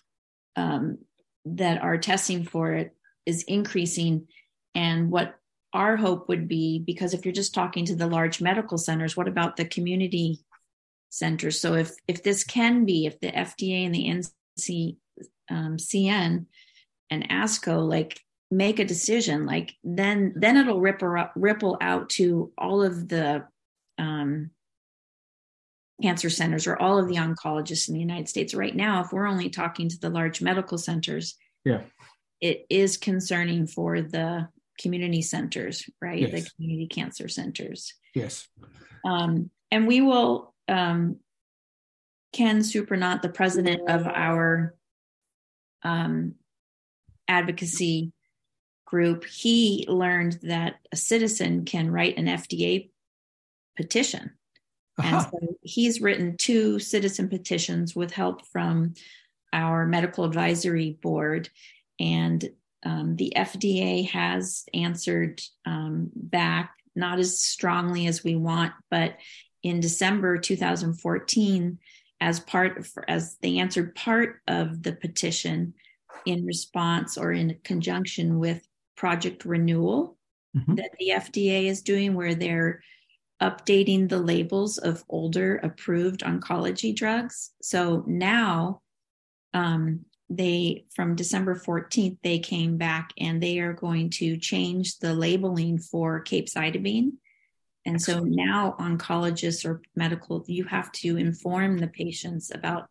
um, 0.55 0.97
that 1.45 1.81
are 1.81 1.97
testing 1.97 2.43
for 2.43 2.73
it 2.73 2.95
is 3.25 3.43
increasing 3.43 4.27
and 4.73 5.11
what 5.11 5.35
our 5.73 5.95
hope 5.95 6.27
would 6.27 6.47
be 6.47 6.79
because 6.79 7.13
if 7.13 7.25
you're 7.25 7.33
just 7.33 7.53
talking 7.53 7.85
to 7.85 7.95
the 7.95 8.07
large 8.07 8.41
medical 8.41 8.77
centers 8.77 9.15
what 9.15 9.27
about 9.27 9.57
the 9.57 9.65
community 9.65 10.39
centers 11.09 11.59
so 11.59 11.75
if 11.75 11.91
if 12.07 12.23
this 12.23 12.43
can 12.43 12.85
be 12.85 13.05
if 13.05 13.19
the 13.19 13.31
fda 13.31 13.85
and 13.85 13.93
the 13.93 14.07
nc 14.07 14.97
um, 15.51 15.77
cn 15.77 16.45
and 17.09 17.29
asco 17.29 17.87
like 17.87 18.19
make 18.49 18.79
a 18.79 18.85
decision 18.85 19.45
like 19.45 19.73
then 19.83 20.33
then 20.35 20.57
it'll 20.57 20.81
ripple 20.81 21.27
ripple 21.35 21.77
out 21.81 22.09
to 22.09 22.51
all 22.57 22.81
of 22.81 23.07
the 23.07 23.43
um, 23.97 24.49
cancer 26.01 26.29
centers 26.29 26.67
or 26.67 26.75
all 26.77 26.97
of 26.97 27.07
the 27.07 27.15
oncologists 27.15 27.87
in 27.87 27.93
the 27.93 27.99
United 27.99 28.27
States. 28.27 28.53
Right 28.53 28.75
now, 28.75 29.01
if 29.01 29.13
we're 29.13 29.27
only 29.27 29.49
talking 29.49 29.87
to 29.87 29.99
the 29.99 30.09
large 30.09 30.41
medical 30.41 30.77
centers, 30.77 31.35
yeah, 31.63 31.81
it 32.41 32.65
is 32.69 32.97
concerning 32.97 33.67
for 33.67 34.01
the 34.01 34.49
community 34.79 35.21
centers, 35.21 35.87
right? 36.01 36.19
Yes. 36.19 36.31
The 36.31 36.49
community 36.55 36.87
cancer 36.87 37.27
centers. 37.27 37.93
Yes. 38.15 38.47
Um, 39.05 39.51
and 39.69 39.87
we 39.87 40.01
will, 40.01 40.53
um, 40.67 41.17
Ken 42.33 42.59
Surprenant, 42.59 43.21
the 43.21 43.29
president 43.29 43.89
of 43.89 44.07
our 44.07 44.75
um, 45.83 46.35
advocacy 47.27 48.11
group, 48.85 49.25
he 49.25 49.85
learned 49.87 50.39
that 50.43 50.75
a 50.91 50.95
citizen 50.95 51.65
can 51.65 51.89
write 51.89 52.17
an 52.17 52.25
FDA 52.25 52.89
petition 53.77 54.31
uh-huh. 55.01 55.15
And 55.15 55.47
so 55.47 55.55
he's 55.61 56.01
written 56.01 56.37
two 56.37 56.79
citizen 56.79 57.29
petitions 57.29 57.95
with 57.95 58.11
help 58.11 58.45
from 58.47 58.93
our 59.53 59.85
medical 59.85 60.23
advisory 60.23 60.97
board. 61.01 61.49
And 61.99 62.49
um, 62.83 63.15
the 63.15 63.33
FDA 63.35 64.09
has 64.09 64.65
answered 64.73 65.41
um, 65.65 66.09
back, 66.15 66.73
not 66.95 67.19
as 67.19 67.39
strongly 67.39 68.07
as 68.07 68.23
we 68.23 68.35
want, 68.35 68.73
but 68.89 69.17
in 69.63 69.79
December 69.79 70.37
2014, 70.37 71.79
as 72.21 72.39
part 72.39 72.77
of, 72.77 72.89
as 73.07 73.37
they 73.41 73.57
answered 73.57 73.95
part 73.95 74.41
of 74.47 74.83
the 74.83 74.93
petition 74.93 75.73
in 76.25 76.45
response 76.45 77.17
or 77.17 77.33
in 77.33 77.57
conjunction 77.63 78.37
with 78.37 78.65
Project 78.95 79.43
Renewal 79.43 80.17
mm-hmm. 80.55 80.75
that 80.75 80.91
the 80.99 81.09
FDA 81.09 81.65
is 81.65 81.81
doing, 81.81 82.13
where 82.13 82.35
they're 82.35 82.83
updating 83.41 84.07
the 84.07 84.19
labels 84.19 84.77
of 84.77 85.03
older 85.09 85.57
approved 85.63 86.21
oncology 86.21 86.95
drugs. 86.95 87.51
So 87.63 88.03
now, 88.05 88.81
um, 89.55 90.05
they 90.29 90.85
from 90.95 91.15
December 91.15 91.55
14th, 91.55 92.17
they 92.23 92.39
came 92.39 92.77
back 92.77 93.11
and 93.17 93.41
they 93.41 93.59
are 93.59 93.73
going 93.73 94.11
to 94.11 94.37
change 94.37 94.99
the 94.99 95.13
labeling 95.13 95.79
for 95.79 96.23
capecitabine. 96.23 97.13
And 97.85 98.01
so 98.01 98.19
now, 98.19 98.75
oncologists 98.79 99.65
or 99.65 99.81
medical, 99.95 100.43
you 100.47 100.65
have 100.65 100.91
to 100.93 101.17
inform 101.17 101.79
the 101.79 101.87
patients 101.87 102.51
about 102.53 102.87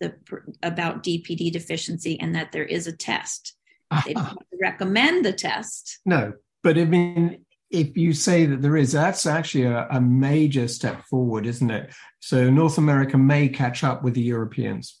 the 0.00 0.14
about 0.62 1.02
DPD 1.02 1.52
deficiency 1.52 2.20
and 2.20 2.34
that 2.34 2.52
there 2.52 2.64
is 2.64 2.86
a 2.86 2.92
test. 2.92 3.54
Ah. 3.90 4.02
They 4.06 4.14
don't 4.14 4.38
recommend 4.60 5.24
the 5.24 5.32
test. 5.32 6.00
No, 6.04 6.34
but 6.62 6.76
I 6.76 6.84
mean, 6.84 7.44
if 7.70 7.96
you 7.96 8.12
say 8.12 8.46
that 8.46 8.60
there 8.60 8.76
is, 8.76 8.92
that's 8.92 9.26
actually 9.26 9.64
a, 9.64 9.86
a, 9.90 10.00
major 10.00 10.68
step 10.68 11.04
forward, 11.06 11.46
isn't 11.46 11.70
it? 11.70 11.92
So 12.20 12.50
North 12.50 12.78
America 12.78 13.18
may 13.18 13.48
catch 13.48 13.82
up 13.82 14.04
with 14.04 14.14
the 14.14 14.22
Europeans. 14.22 15.00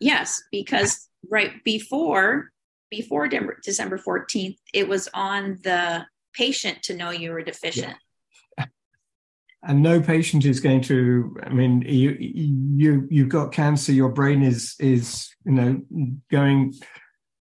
Yes, 0.00 0.42
because 0.50 1.08
right 1.30 1.52
before 1.64 2.50
before 2.90 3.28
December 3.62 3.98
14th, 3.98 4.56
it 4.72 4.88
was 4.88 5.08
on 5.12 5.58
the 5.64 6.06
patient 6.34 6.84
to 6.84 6.94
know 6.94 7.10
you 7.10 7.32
were 7.32 7.42
deficient. 7.42 7.88
Yeah. 7.88 7.94
And 9.66 9.82
no 9.82 10.00
patient 10.00 10.44
is 10.44 10.60
going 10.60 10.80
to 10.80 11.36
i 11.44 11.48
mean 11.48 11.82
you 11.82 12.16
you 12.20 13.06
you've 13.10 13.28
got 13.28 13.52
cancer 13.52 13.92
your 13.92 14.08
brain 14.08 14.42
is 14.42 14.74
is 14.78 15.28
you 15.44 15.52
know 15.52 15.80
going 16.30 16.72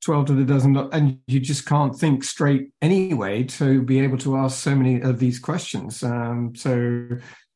12 0.04 0.26
to 0.26 0.34
the 0.34 0.44
dozen 0.44 0.76
and 0.76 1.18
you 1.26 1.40
just 1.40 1.66
can't 1.66 1.96
think 1.96 2.22
straight 2.22 2.70
anyway 2.80 3.42
to 3.42 3.82
be 3.82 3.98
able 4.00 4.18
to 4.18 4.36
ask 4.36 4.62
so 4.62 4.72
many 4.72 5.00
of 5.00 5.18
these 5.18 5.40
questions. 5.40 6.00
Um, 6.04 6.54
so 6.54 7.08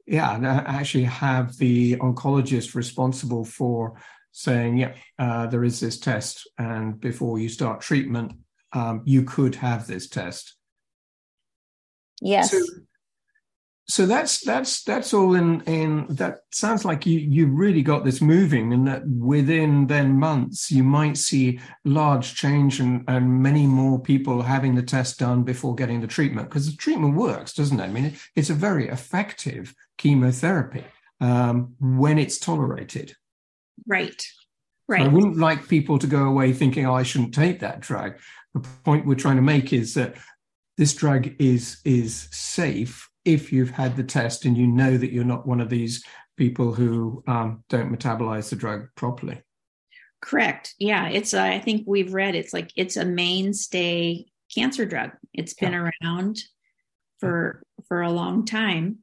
yeah 0.06 0.62
actually 0.66 1.04
have 1.04 1.56
the 1.58 1.96
oncologist 1.98 2.74
responsible 2.74 3.44
for 3.44 4.00
saying 4.32 4.78
yeah 4.78 4.94
uh, 5.20 5.46
there 5.46 5.62
is 5.62 5.78
this 5.78 6.00
test 6.00 6.48
and 6.58 6.98
before 7.00 7.38
you 7.38 7.48
start 7.48 7.80
treatment 7.80 8.32
um, 8.72 9.02
you 9.04 9.22
could 9.24 9.54
have 9.56 9.86
this 9.86 10.08
test. 10.08 10.54
Yes. 12.20 12.50
So, 12.50 12.58
so 13.90 14.06
that's 14.06 14.40
that's 14.40 14.84
that's 14.84 15.12
all 15.12 15.34
in 15.34 15.62
in 15.62 16.06
that 16.10 16.42
sounds 16.52 16.84
like 16.84 17.06
you 17.06 17.18
you 17.18 17.48
really 17.48 17.82
got 17.82 18.04
this 18.04 18.20
moving 18.20 18.72
and 18.72 18.86
that 18.86 19.04
within 19.08 19.88
then 19.88 20.12
months 20.12 20.70
you 20.70 20.84
might 20.84 21.16
see 21.16 21.58
large 21.84 22.36
change 22.36 22.78
and 22.78 23.04
and 23.08 23.42
many 23.42 23.66
more 23.66 24.00
people 24.00 24.42
having 24.42 24.76
the 24.76 24.82
test 24.82 25.18
done 25.18 25.42
before 25.42 25.74
getting 25.74 26.00
the 26.00 26.06
treatment 26.06 26.48
because 26.48 26.70
the 26.70 26.76
treatment 26.76 27.16
works 27.16 27.52
doesn't 27.52 27.80
it? 27.80 27.84
I 27.84 27.88
mean 27.88 28.16
it's 28.36 28.50
a 28.50 28.54
very 28.54 28.88
effective 28.88 29.74
chemotherapy 29.98 30.84
um, 31.20 31.74
when 31.80 32.18
it's 32.18 32.38
tolerated. 32.38 33.16
Right. 33.88 34.24
Right. 34.86 35.00
So 35.00 35.06
i 35.06 35.08
wouldn't 35.08 35.36
like 35.36 35.68
people 35.68 35.98
to 35.98 36.06
go 36.06 36.24
away 36.26 36.52
thinking 36.52 36.86
oh 36.86 36.94
i 36.94 37.02
shouldn't 37.02 37.34
take 37.34 37.58
that 37.60 37.80
drug. 37.80 38.14
The 38.54 38.60
point 38.84 39.06
we're 39.06 39.14
trying 39.16 39.36
to 39.36 39.42
make 39.42 39.72
is 39.72 39.94
that 39.94 40.14
this 40.78 40.94
drug 40.94 41.34
is 41.40 41.80
is 41.84 42.28
safe 42.30 43.09
if 43.24 43.52
you've 43.52 43.70
had 43.70 43.96
the 43.96 44.04
test 44.04 44.44
and 44.44 44.56
you 44.56 44.66
know 44.66 44.96
that 44.96 45.12
you're 45.12 45.24
not 45.24 45.46
one 45.46 45.60
of 45.60 45.68
these 45.68 46.04
people 46.36 46.72
who 46.72 47.22
um, 47.26 47.62
don't 47.68 47.92
metabolize 47.92 48.48
the 48.48 48.56
drug 48.56 48.88
properly. 48.96 49.42
Correct. 50.22 50.74
Yeah, 50.78 51.08
it's. 51.08 51.32
Uh, 51.32 51.42
I 51.42 51.58
think 51.60 51.84
we've 51.86 52.12
read 52.12 52.34
it's 52.34 52.52
like 52.52 52.72
it's 52.76 52.96
a 52.96 53.04
mainstay 53.04 54.26
cancer 54.54 54.84
drug. 54.84 55.12
It's 55.32 55.54
been 55.54 55.72
yeah. 55.72 55.90
around 56.02 56.40
for 57.20 57.62
for 57.88 58.02
a 58.02 58.10
long 58.10 58.44
time, 58.44 58.98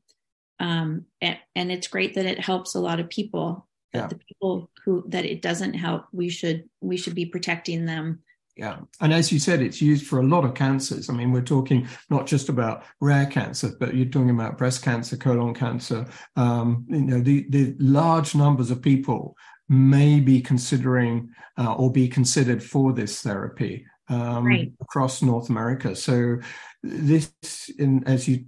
um, 0.59 1.05
and, 1.21 1.37
and, 1.55 1.71
it's 1.71 1.87
great 1.87 2.13
that 2.15 2.25
it 2.25 2.39
helps 2.39 2.75
a 2.75 2.79
lot 2.79 2.99
of 2.99 3.09
people. 3.09 3.67
Yeah. 3.93 4.07
The 4.07 4.19
people 4.27 4.69
who 4.85 5.05
that 5.09 5.25
it 5.25 5.41
doesn't 5.41 5.73
help, 5.73 6.05
we 6.11 6.29
should 6.29 6.69
we 6.81 6.97
should 6.97 7.15
be 7.15 7.25
protecting 7.25 7.85
them 7.85 8.19
yeah. 8.57 8.79
And 9.01 9.13
as 9.13 9.31
you 9.31 9.39
said, 9.39 9.61
it's 9.61 9.81
used 9.81 10.07
for 10.07 10.19
a 10.19 10.25
lot 10.25 10.43
of 10.43 10.55
cancers. 10.55 11.09
I 11.09 11.13
mean, 11.13 11.31
we're 11.31 11.41
talking 11.41 11.87
not 12.09 12.25
just 12.25 12.49
about 12.49 12.83
rare 12.99 13.27
cancer, 13.27 13.71
but 13.79 13.93
you're 13.95 14.07
talking 14.07 14.31
about 14.31 14.57
breast 14.57 14.81
cancer, 14.81 15.15
colon 15.15 15.53
cancer. 15.53 16.07
Um, 16.35 16.85
you 16.89 17.01
know, 17.01 17.21
the, 17.21 17.45
the 17.49 17.75
large 17.77 18.33
numbers 18.33 18.71
of 18.71 18.81
people 18.81 19.35
may 19.69 20.19
be 20.19 20.41
considering 20.41 21.29
uh, 21.57 21.73
or 21.73 21.91
be 21.91 22.07
considered 22.07 22.63
for 22.63 22.93
this 22.93 23.21
therapy 23.21 23.85
um, 24.09 24.45
right. 24.45 24.71
across 24.81 25.21
North 25.21 25.49
America. 25.49 25.95
So, 25.95 26.37
this, 26.81 27.31
in, 27.77 28.03
as 28.05 28.27
you 28.27 28.45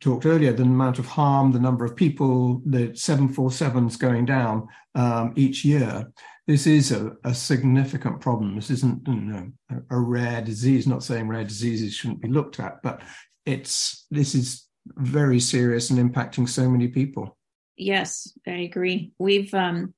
talked 0.00 0.26
earlier, 0.26 0.52
the 0.52 0.64
amount 0.64 0.98
of 0.98 1.06
harm, 1.06 1.52
the 1.52 1.60
number 1.60 1.84
of 1.84 1.96
people, 1.96 2.60
the 2.66 2.88
747s 2.88 3.98
going 3.98 4.26
down 4.26 4.68
um, 4.94 5.32
each 5.36 5.64
year 5.64 6.06
this 6.48 6.66
is 6.66 6.92
a, 6.92 7.12
a, 7.24 7.34
significant 7.34 8.22
problem. 8.22 8.56
This 8.56 8.70
isn't 8.70 9.06
you 9.06 9.14
know, 9.14 9.52
a, 9.90 9.98
rare 9.98 10.40
disease. 10.40 10.86
Not 10.86 11.04
saying 11.04 11.28
rare 11.28 11.44
diseases 11.44 11.92
shouldn't 11.92 12.22
be 12.22 12.28
looked 12.28 12.58
at, 12.58 12.82
but 12.82 13.02
it's 13.44 14.06
this 14.10 14.34
is 14.34 14.66
very 14.96 15.40
serious 15.40 15.90
and 15.90 15.98
impacting 15.98 16.48
so 16.48 16.68
many 16.68 16.88
people. 16.88 17.36
Yes, 17.76 18.32
I 18.46 18.62
agree. 18.62 19.12
We've 19.18 19.52
um, 19.52 19.92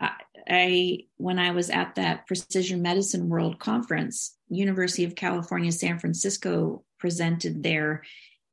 I, 0.00 0.12
I 0.48 0.98
when 1.16 1.40
I 1.40 1.50
was 1.50 1.70
at 1.70 1.96
that 1.96 2.24
Precision 2.28 2.82
Medicine 2.82 3.28
World 3.28 3.58
Conference, 3.58 4.36
University 4.48 5.04
of 5.04 5.16
California, 5.16 5.72
San 5.72 5.98
Francisco 5.98 6.84
presented 7.00 7.64
there, 7.64 8.04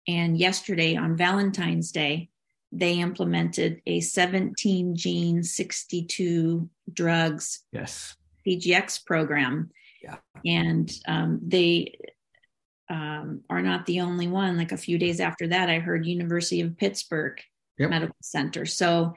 and 0.08 0.40
yesterday 0.40 0.96
on 0.96 1.16
Valentine's 1.16 1.92
Day, 1.92 2.30
they 2.72 3.00
implemented 3.00 3.82
a 3.86 4.00
17 4.02 4.96
gene 4.96 5.44
62 5.44 6.70
drugs 6.92 7.64
yes. 7.72 8.16
PGx 8.46 9.06
program. 9.06 9.72
Yeah. 10.04 10.18
And 10.46 10.92
um, 11.08 11.40
they 11.42 11.98
um, 12.90 13.42
are 13.50 13.62
not 13.62 13.86
the 13.86 14.02
only 14.02 14.28
one. 14.28 14.58
Like 14.58 14.72
a 14.72 14.78
few 14.78 14.98
days 14.98 15.20
after 15.20 15.48
that 15.48 15.70
i 15.70 15.80
heard 15.80 16.06
university 16.06 16.62
of 16.62 16.78
pittsburgh 16.78 17.42
yep. 17.78 17.90
medical 17.90 18.16
center. 18.22 18.66
So 18.66 19.14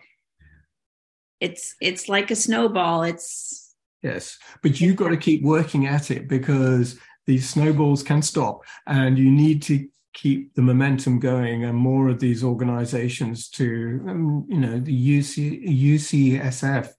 it's 1.41 1.75
it's 1.81 2.09
like 2.09 2.31
a 2.31 2.37
snowball. 2.37 3.03
It's 3.03 3.75
yes. 4.03 4.39
But 4.63 4.81
you've 4.81 4.97
got 4.97 5.09
to 5.09 5.17
keep 5.17 5.43
working 5.43 5.87
at 5.87 6.11
it 6.11 6.29
because 6.29 6.99
these 7.27 7.49
snowballs 7.49 8.03
can 8.03 8.23
stop 8.23 8.63
and 8.87 9.19
you 9.19 9.31
need 9.31 9.63
to 9.63 9.89
keep 10.13 10.55
the 10.55 10.63
momentum 10.63 11.19
going 11.19 11.65
and 11.65 11.77
more 11.77 12.09
of 12.09 12.21
these 12.21 12.43
organizations 12.43 13.49
to, 13.51 14.05
um, 14.09 14.47
you 14.49 14.59
know, 14.59 14.79
the 14.79 15.19
UC, 15.19 15.67
UCSF 15.67 16.91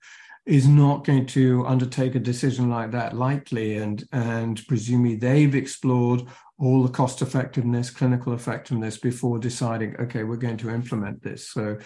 is 0.45 0.67
not 0.67 1.05
going 1.05 1.25
to 1.27 1.65
undertake 1.67 2.15
a 2.15 2.19
decision 2.19 2.69
like 2.69 2.91
that 2.91 3.15
lightly. 3.15 3.77
And, 3.77 4.03
and 4.11 4.61
presumably 4.67 5.15
they've 5.15 5.55
explored 5.55 6.23
all 6.57 6.83
the 6.83 6.91
cost 6.91 7.21
effectiveness, 7.21 7.89
clinical 7.89 8.33
effectiveness 8.33 8.97
before 8.97 9.39
deciding, 9.39 9.95
okay, 9.97 10.23
we're 10.23 10.37
going 10.37 10.57
to 10.57 10.69
implement 10.69 11.21
this. 11.21 11.49
So, 11.49 11.77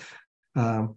um, 0.56 0.96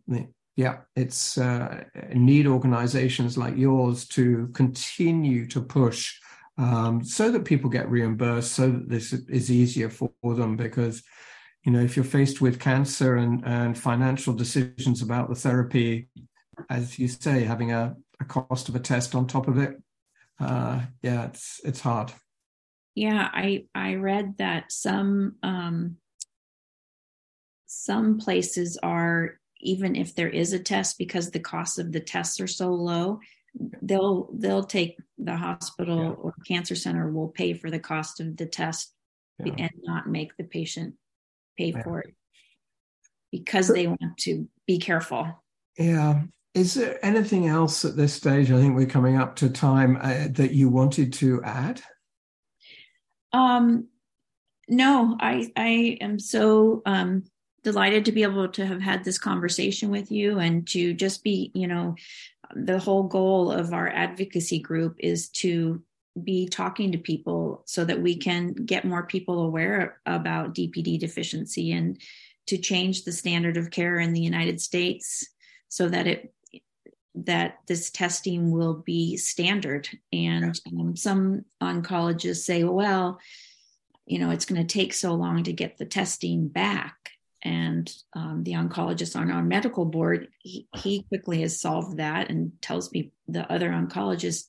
yeah, 0.57 0.79
it's 0.97 1.39
uh, 1.39 1.85
need 2.13 2.47
organizations 2.49 3.39
like 3.39 3.57
yours 3.57 4.07
to 4.09 4.49
continue 4.55 5.47
to 5.47 5.61
push 5.61 6.19
um, 6.59 7.05
so 7.05 7.31
that 7.31 7.45
people 7.45 7.71
get 7.71 7.91
reimbursed, 7.91 8.53
so 8.53 8.71
that 8.71 8.89
this 8.89 9.13
is 9.13 9.51
easier 9.51 9.89
for 9.89 10.11
them. 10.23 10.57
Because, 10.57 11.03
you 11.65 11.73
know, 11.73 11.81
if 11.81 11.97
you're 11.97 12.05
faced 12.05 12.41
with 12.41 12.61
cancer 12.61 13.17
and, 13.17 13.45
and 13.47 13.79
financial 13.79 14.35
decisions 14.35 15.01
about 15.01 15.29
the 15.29 15.35
therapy, 15.35 16.09
as 16.69 16.99
you 16.99 17.09
say, 17.09 17.45
having 17.45 17.73
a, 17.73 17.97
a 18.21 18.25
cost 18.25 18.69
of 18.69 18.75
a 18.75 18.81
test 18.81 19.15
on 19.15 19.27
top 19.27 19.49
of 19.49 19.59
it, 19.59 19.81
uh, 20.41 20.81
yeah, 21.03 21.27
it's 21.27 21.61
it's 21.65 21.81
hard. 21.81 22.13
Yeah, 22.95 23.29
I 23.33 23.67
I 23.75 23.95
read 23.95 24.39
that 24.39 24.73
some 24.73 25.37
um, 25.43 25.97
some 27.67 28.19
places 28.19 28.77
are 28.83 29.39
even 29.61 29.97
if 29.97 30.15
there 30.15 30.29
is 30.29 30.53
a 30.53 30.59
test 30.59 30.99
because 30.99 31.31
the 31.31 31.41
cost 31.41 31.79
of 31.79 31.93
the 31.93 32.01
tests 32.01 32.41
are 32.41 32.47
so 32.47 32.73
low 32.73 33.21
they'll 33.83 34.29
they'll 34.35 34.65
take 34.65 34.99
the 35.19 35.37
hospital 35.37 35.99
yeah. 35.99 36.11
or 36.11 36.35
cancer 36.47 36.75
center 36.75 37.11
will 37.11 37.29
pay 37.29 37.55
for 37.55 37.71
the 37.71 37.79
cost 37.79 38.21
of 38.21 38.37
the 38.37 38.47
test 38.47 38.93
yeah. 39.45 39.55
and 39.59 39.71
not 39.83 40.09
make 40.09 40.37
the 40.37 40.45
patient 40.45 40.95
pay 41.57 41.71
yeah. 41.71 41.83
for 41.83 42.01
it 42.01 42.15
because 43.33 43.69
they 43.69 43.87
want 43.87 44.17
to 44.19 44.49
be 44.67 44.79
careful 44.79 45.43
yeah 45.79 46.23
is 46.55 46.75
there 46.75 47.05
anything 47.05 47.47
else 47.47 47.85
at 47.85 47.97
this 47.97 48.15
stage 48.15 48.51
i 48.51 48.59
think 48.59 48.75
we're 48.75 48.87
coming 48.87 49.17
up 49.17 49.37
to 49.37 49.49
time 49.49 49.99
uh, 50.01 50.29
that 50.31 50.53
you 50.53 50.69
wanted 50.69 51.13
to 51.13 51.43
add 51.43 51.83
um 53.33 53.87
no 54.69 55.17
i 55.21 55.51
i 55.57 55.99
am 56.01 56.19
so 56.19 56.83
um 56.87 57.25
delighted 57.65 58.05
to 58.05 58.13
be 58.13 58.23
able 58.23 58.49
to 58.49 58.65
have 58.65 58.81
had 58.81 59.05
this 59.05 59.19
conversation 59.19 59.91
with 59.91 60.11
you 60.11 60.39
and 60.39 60.67
to 60.67 60.95
just 60.95 61.25
be 61.25 61.51
you 61.55 61.67
know 61.67 61.95
the 62.55 62.79
whole 62.79 63.05
goal 63.05 63.51
of 63.51 63.73
our 63.73 63.89
advocacy 63.89 64.59
group 64.59 64.97
is 64.99 65.29
to 65.29 65.83
be 66.23 66.49
talking 66.49 66.93
to 66.93 66.99
people 66.99 67.63
so 67.67 67.85
that 67.85 68.01
we 68.01 68.17
can 68.17 68.53
get 68.53 68.85
more 68.85 69.07
people 69.07 69.45
aware 69.45 70.01
about 70.07 70.55
DPD 70.55 70.99
deficiency 70.99 71.73
and 71.73 72.01
to 72.47 72.59
change 72.59 73.05
the 73.05 73.13
standard 73.13 73.57
of 73.57 73.71
care 73.71 73.99
in 73.99 74.13
the 74.13 74.21
United 74.21 74.61
States 74.61 75.27
so 75.69 75.89
that 75.89 76.07
it 76.07 76.33
that 77.15 77.59
this 77.67 77.91
testing 77.91 78.53
will 78.53 78.75
be 78.75 79.17
standard. 79.17 79.89
And 80.13 80.59
um, 80.69 80.95
some 80.95 81.45
oncologists 81.61 82.45
say 82.45 82.65
well 82.65 83.19
you 84.09 84.19
know 84.19 84.31
it's 84.31 84.47
going 84.47 84.61
to 84.61 84.73
take 84.73 84.93
so 84.93 85.15
long 85.15 85.45
to 85.45 85.53
get 85.53 85.77
the 85.77 85.85
testing 85.85 86.49
back 86.49 87.11
and 87.43 87.93
um, 88.15 88.43
the 88.45 88.53
oncologist 88.53 89.17
on 89.17 89.31
our 89.31 89.43
medical 89.43 89.85
board 89.85 90.29
he, 90.41 90.67
he 90.77 91.05
quickly 91.05 91.41
has 91.43 91.61
solved 91.61 91.99
that 91.99 92.31
and 92.31 92.53
tells 92.61 92.91
me 92.93 93.13
the 93.29 93.51
other 93.53 93.71
oncologist 93.71 94.45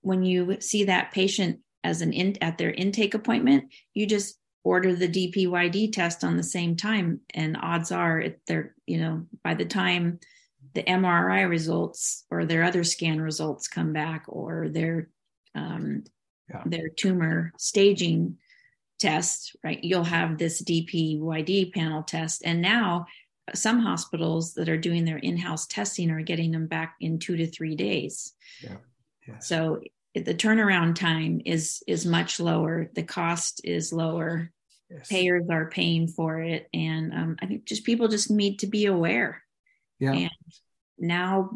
when 0.00 0.22
you 0.22 0.60
see 0.60 0.84
that 0.84 1.12
patient 1.12 1.60
as 1.84 2.00
an 2.00 2.12
in, 2.12 2.36
at 2.42 2.58
their 2.58 2.70
intake 2.70 3.14
appointment 3.14 3.72
you 3.94 4.06
just 4.06 4.38
order 4.64 4.94
the 4.94 5.08
dpyd 5.08 5.92
test 5.92 6.24
on 6.24 6.36
the 6.36 6.42
same 6.42 6.76
time 6.76 7.20
and 7.34 7.56
odds 7.60 7.92
are 7.92 8.24
they're 8.46 8.74
you 8.86 8.98
know 8.98 9.26
by 9.44 9.54
the 9.54 9.64
time 9.64 10.18
the 10.74 10.82
mri 10.82 11.48
results 11.48 12.24
or 12.30 12.44
their 12.44 12.64
other 12.64 12.84
scan 12.84 13.20
results 13.20 13.68
come 13.68 13.92
back 13.92 14.24
or 14.28 14.68
their 14.68 15.08
um, 15.54 16.04
yeah. 16.48 16.62
their 16.66 16.88
tumor 16.88 17.52
staging 17.58 18.36
test, 18.98 19.56
right? 19.62 19.82
You'll 19.82 20.04
have 20.04 20.38
this 20.38 20.62
DPYD 20.62 21.72
panel 21.72 22.02
test. 22.02 22.42
And 22.44 22.60
now 22.60 23.06
some 23.54 23.80
hospitals 23.80 24.54
that 24.54 24.68
are 24.68 24.78
doing 24.78 25.04
their 25.04 25.18
in-house 25.18 25.66
testing 25.66 26.10
are 26.10 26.22
getting 26.22 26.50
them 26.50 26.66
back 26.66 26.96
in 27.00 27.18
two 27.18 27.36
to 27.36 27.46
three 27.46 27.76
days. 27.76 28.34
Yeah. 28.62 28.76
yeah. 29.26 29.38
So 29.38 29.80
the 30.14 30.34
turnaround 30.34 30.94
time 30.94 31.40
is 31.44 31.82
is 31.86 32.04
much 32.06 32.40
lower. 32.40 32.90
The 32.94 33.02
cost 33.02 33.60
is 33.64 33.92
lower. 33.92 34.50
Yes. 34.90 35.08
Payers 35.08 35.44
are 35.50 35.68
paying 35.68 36.08
for 36.08 36.40
it, 36.40 36.68
and 36.72 37.12
um, 37.12 37.36
I 37.40 37.46
think 37.46 37.66
just 37.66 37.84
people 37.84 38.08
just 38.08 38.30
need 38.30 38.60
to 38.60 38.66
be 38.66 38.86
aware. 38.86 39.42
Yeah. 39.98 40.12
And 40.12 40.30
now 40.98 41.50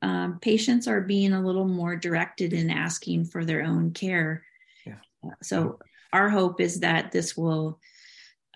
um, 0.00 0.38
patients 0.40 0.88
are 0.88 1.02
being 1.02 1.32
a 1.32 1.44
little 1.44 1.66
more 1.66 1.96
directed 1.96 2.52
in 2.52 2.70
asking 2.70 3.26
for 3.26 3.44
their 3.44 3.62
own 3.62 3.92
care. 3.92 4.44
Yeah. 4.86 4.94
So 5.42 5.78
our 6.12 6.28
hope 6.28 6.60
is 6.60 6.80
that 6.80 7.12
this 7.12 7.36
will 7.36 7.80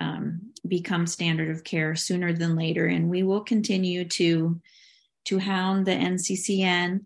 um, 0.01 0.53
become 0.67 1.07
standard 1.07 1.51
of 1.51 1.65
care 1.65 1.95
sooner 1.95 2.33
than 2.33 2.57
later, 2.57 2.87
and 2.87 3.09
we 3.09 3.23
will 3.23 3.43
continue 3.43 4.05
to 4.07 4.61
to 5.25 5.38
hound 5.38 5.87
the 5.87 5.93
NCCN 5.93 7.05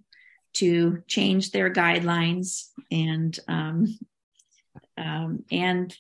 to 0.55 1.03
change 1.07 1.51
their 1.51 1.71
guidelines 1.71 2.69
and 2.91 3.39
um, 3.47 3.99
um, 4.97 5.45
and 5.51 5.95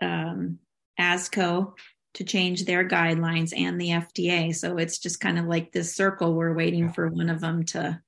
um, 0.00 0.58
ASCO 0.98 1.72
to 2.14 2.24
change 2.24 2.64
their 2.64 2.88
guidelines 2.88 3.52
and 3.56 3.80
the 3.80 3.88
FDA. 3.88 4.54
So 4.54 4.78
it's 4.78 4.98
just 4.98 5.20
kind 5.20 5.38
of 5.38 5.46
like 5.46 5.72
this 5.72 5.94
circle. 5.94 6.32
We're 6.32 6.54
waiting 6.54 6.92
for 6.92 7.08
one 7.08 7.28
of 7.28 7.40
them 7.40 7.64
to. 7.66 8.00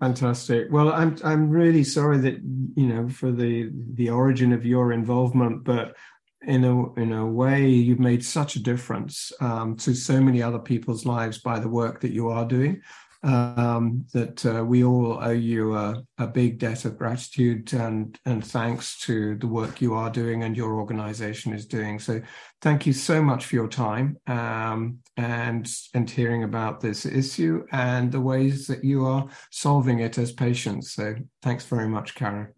Fantastic. 0.00 0.68
Well, 0.70 0.92
I'm 0.92 1.16
I'm 1.24 1.50
really 1.50 1.82
sorry 1.82 2.18
that 2.18 2.40
you 2.76 2.86
know 2.86 3.08
for 3.08 3.32
the 3.32 3.70
the 3.94 4.10
origin 4.10 4.52
of 4.52 4.64
your 4.64 4.92
involvement, 4.92 5.64
but 5.64 5.96
in 6.42 6.64
a 6.64 6.94
in 6.94 7.12
a 7.12 7.26
way 7.26 7.68
you've 7.68 7.98
made 7.98 8.24
such 8.24 8.54
a 8.54 8.62
difference 8.62 9.32
um, 9.40 9.76
to 9.76 9.94
so 9.94 10.20
many 10.20 10.40
other 10.40 10.60
people's 10.60 11.04
lives 11.04 11.38
by 11.38 11.58
the 11.58 11.68
work 11.68 12.00
that 12.00 12.12
you 12.12 12.28
are 12.28 12.44
doing 12.44 12.80
um, 13.22 14.06
that 14.12 14.44
uh, 14.46 14.64
we 14.64 14.84
all 14.84 15.18
owe 15.20 15.30
you 15.30 15.76
a, 15.76 16.02
a, 16.18 16.26
big 16.26 16.58
debt 16.58 16.84
of 16.84 16.96
gratitude 16.96 17.72
and 17.72 18.18
and 18.26 18.44
thanks 18.46 19.00
to 19.00 19.34
the 19.36 19.46
work 19.46 19.80
you 19.80 19.94
are 19.94 20.10
doing 20.10 20.44
and 20.44 20.56
your 20.56 20.74
organization 20.74 21.52
is 21.52 21.66
doing. 21.66 21.98
So 21.98 22.20
thank 22.62 22.86
you 22.86 22.92
so 22.92 23.20
much 23.20 23.46
for 23.46 23.56
your 23.56 23.68
time 23.68 24.18
um, 24.28 24.98
and 25.16 25.68
and 25.94 26.08
hearing 26.08 26.44
about 26.44 26.80
this 26.80 27.06
issue 27.06 27.66
and 27.72 28.12
the 28.12 28.20
ways 28.20 28.68
that 28.68 28.84
you 28.84 29.04
are 29.04 29.28
solving 29.50 29.98
it 29.98 30.16
as 30.16 30.32
patients. 30.32 30.92
So 30.92 31.16
thanks 31.42 31.64
very 31.64 31.88
much, 31.88 32.14
Karen. 32.14 32.54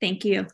Thank 0.00 0.24
you. 0.24 0.46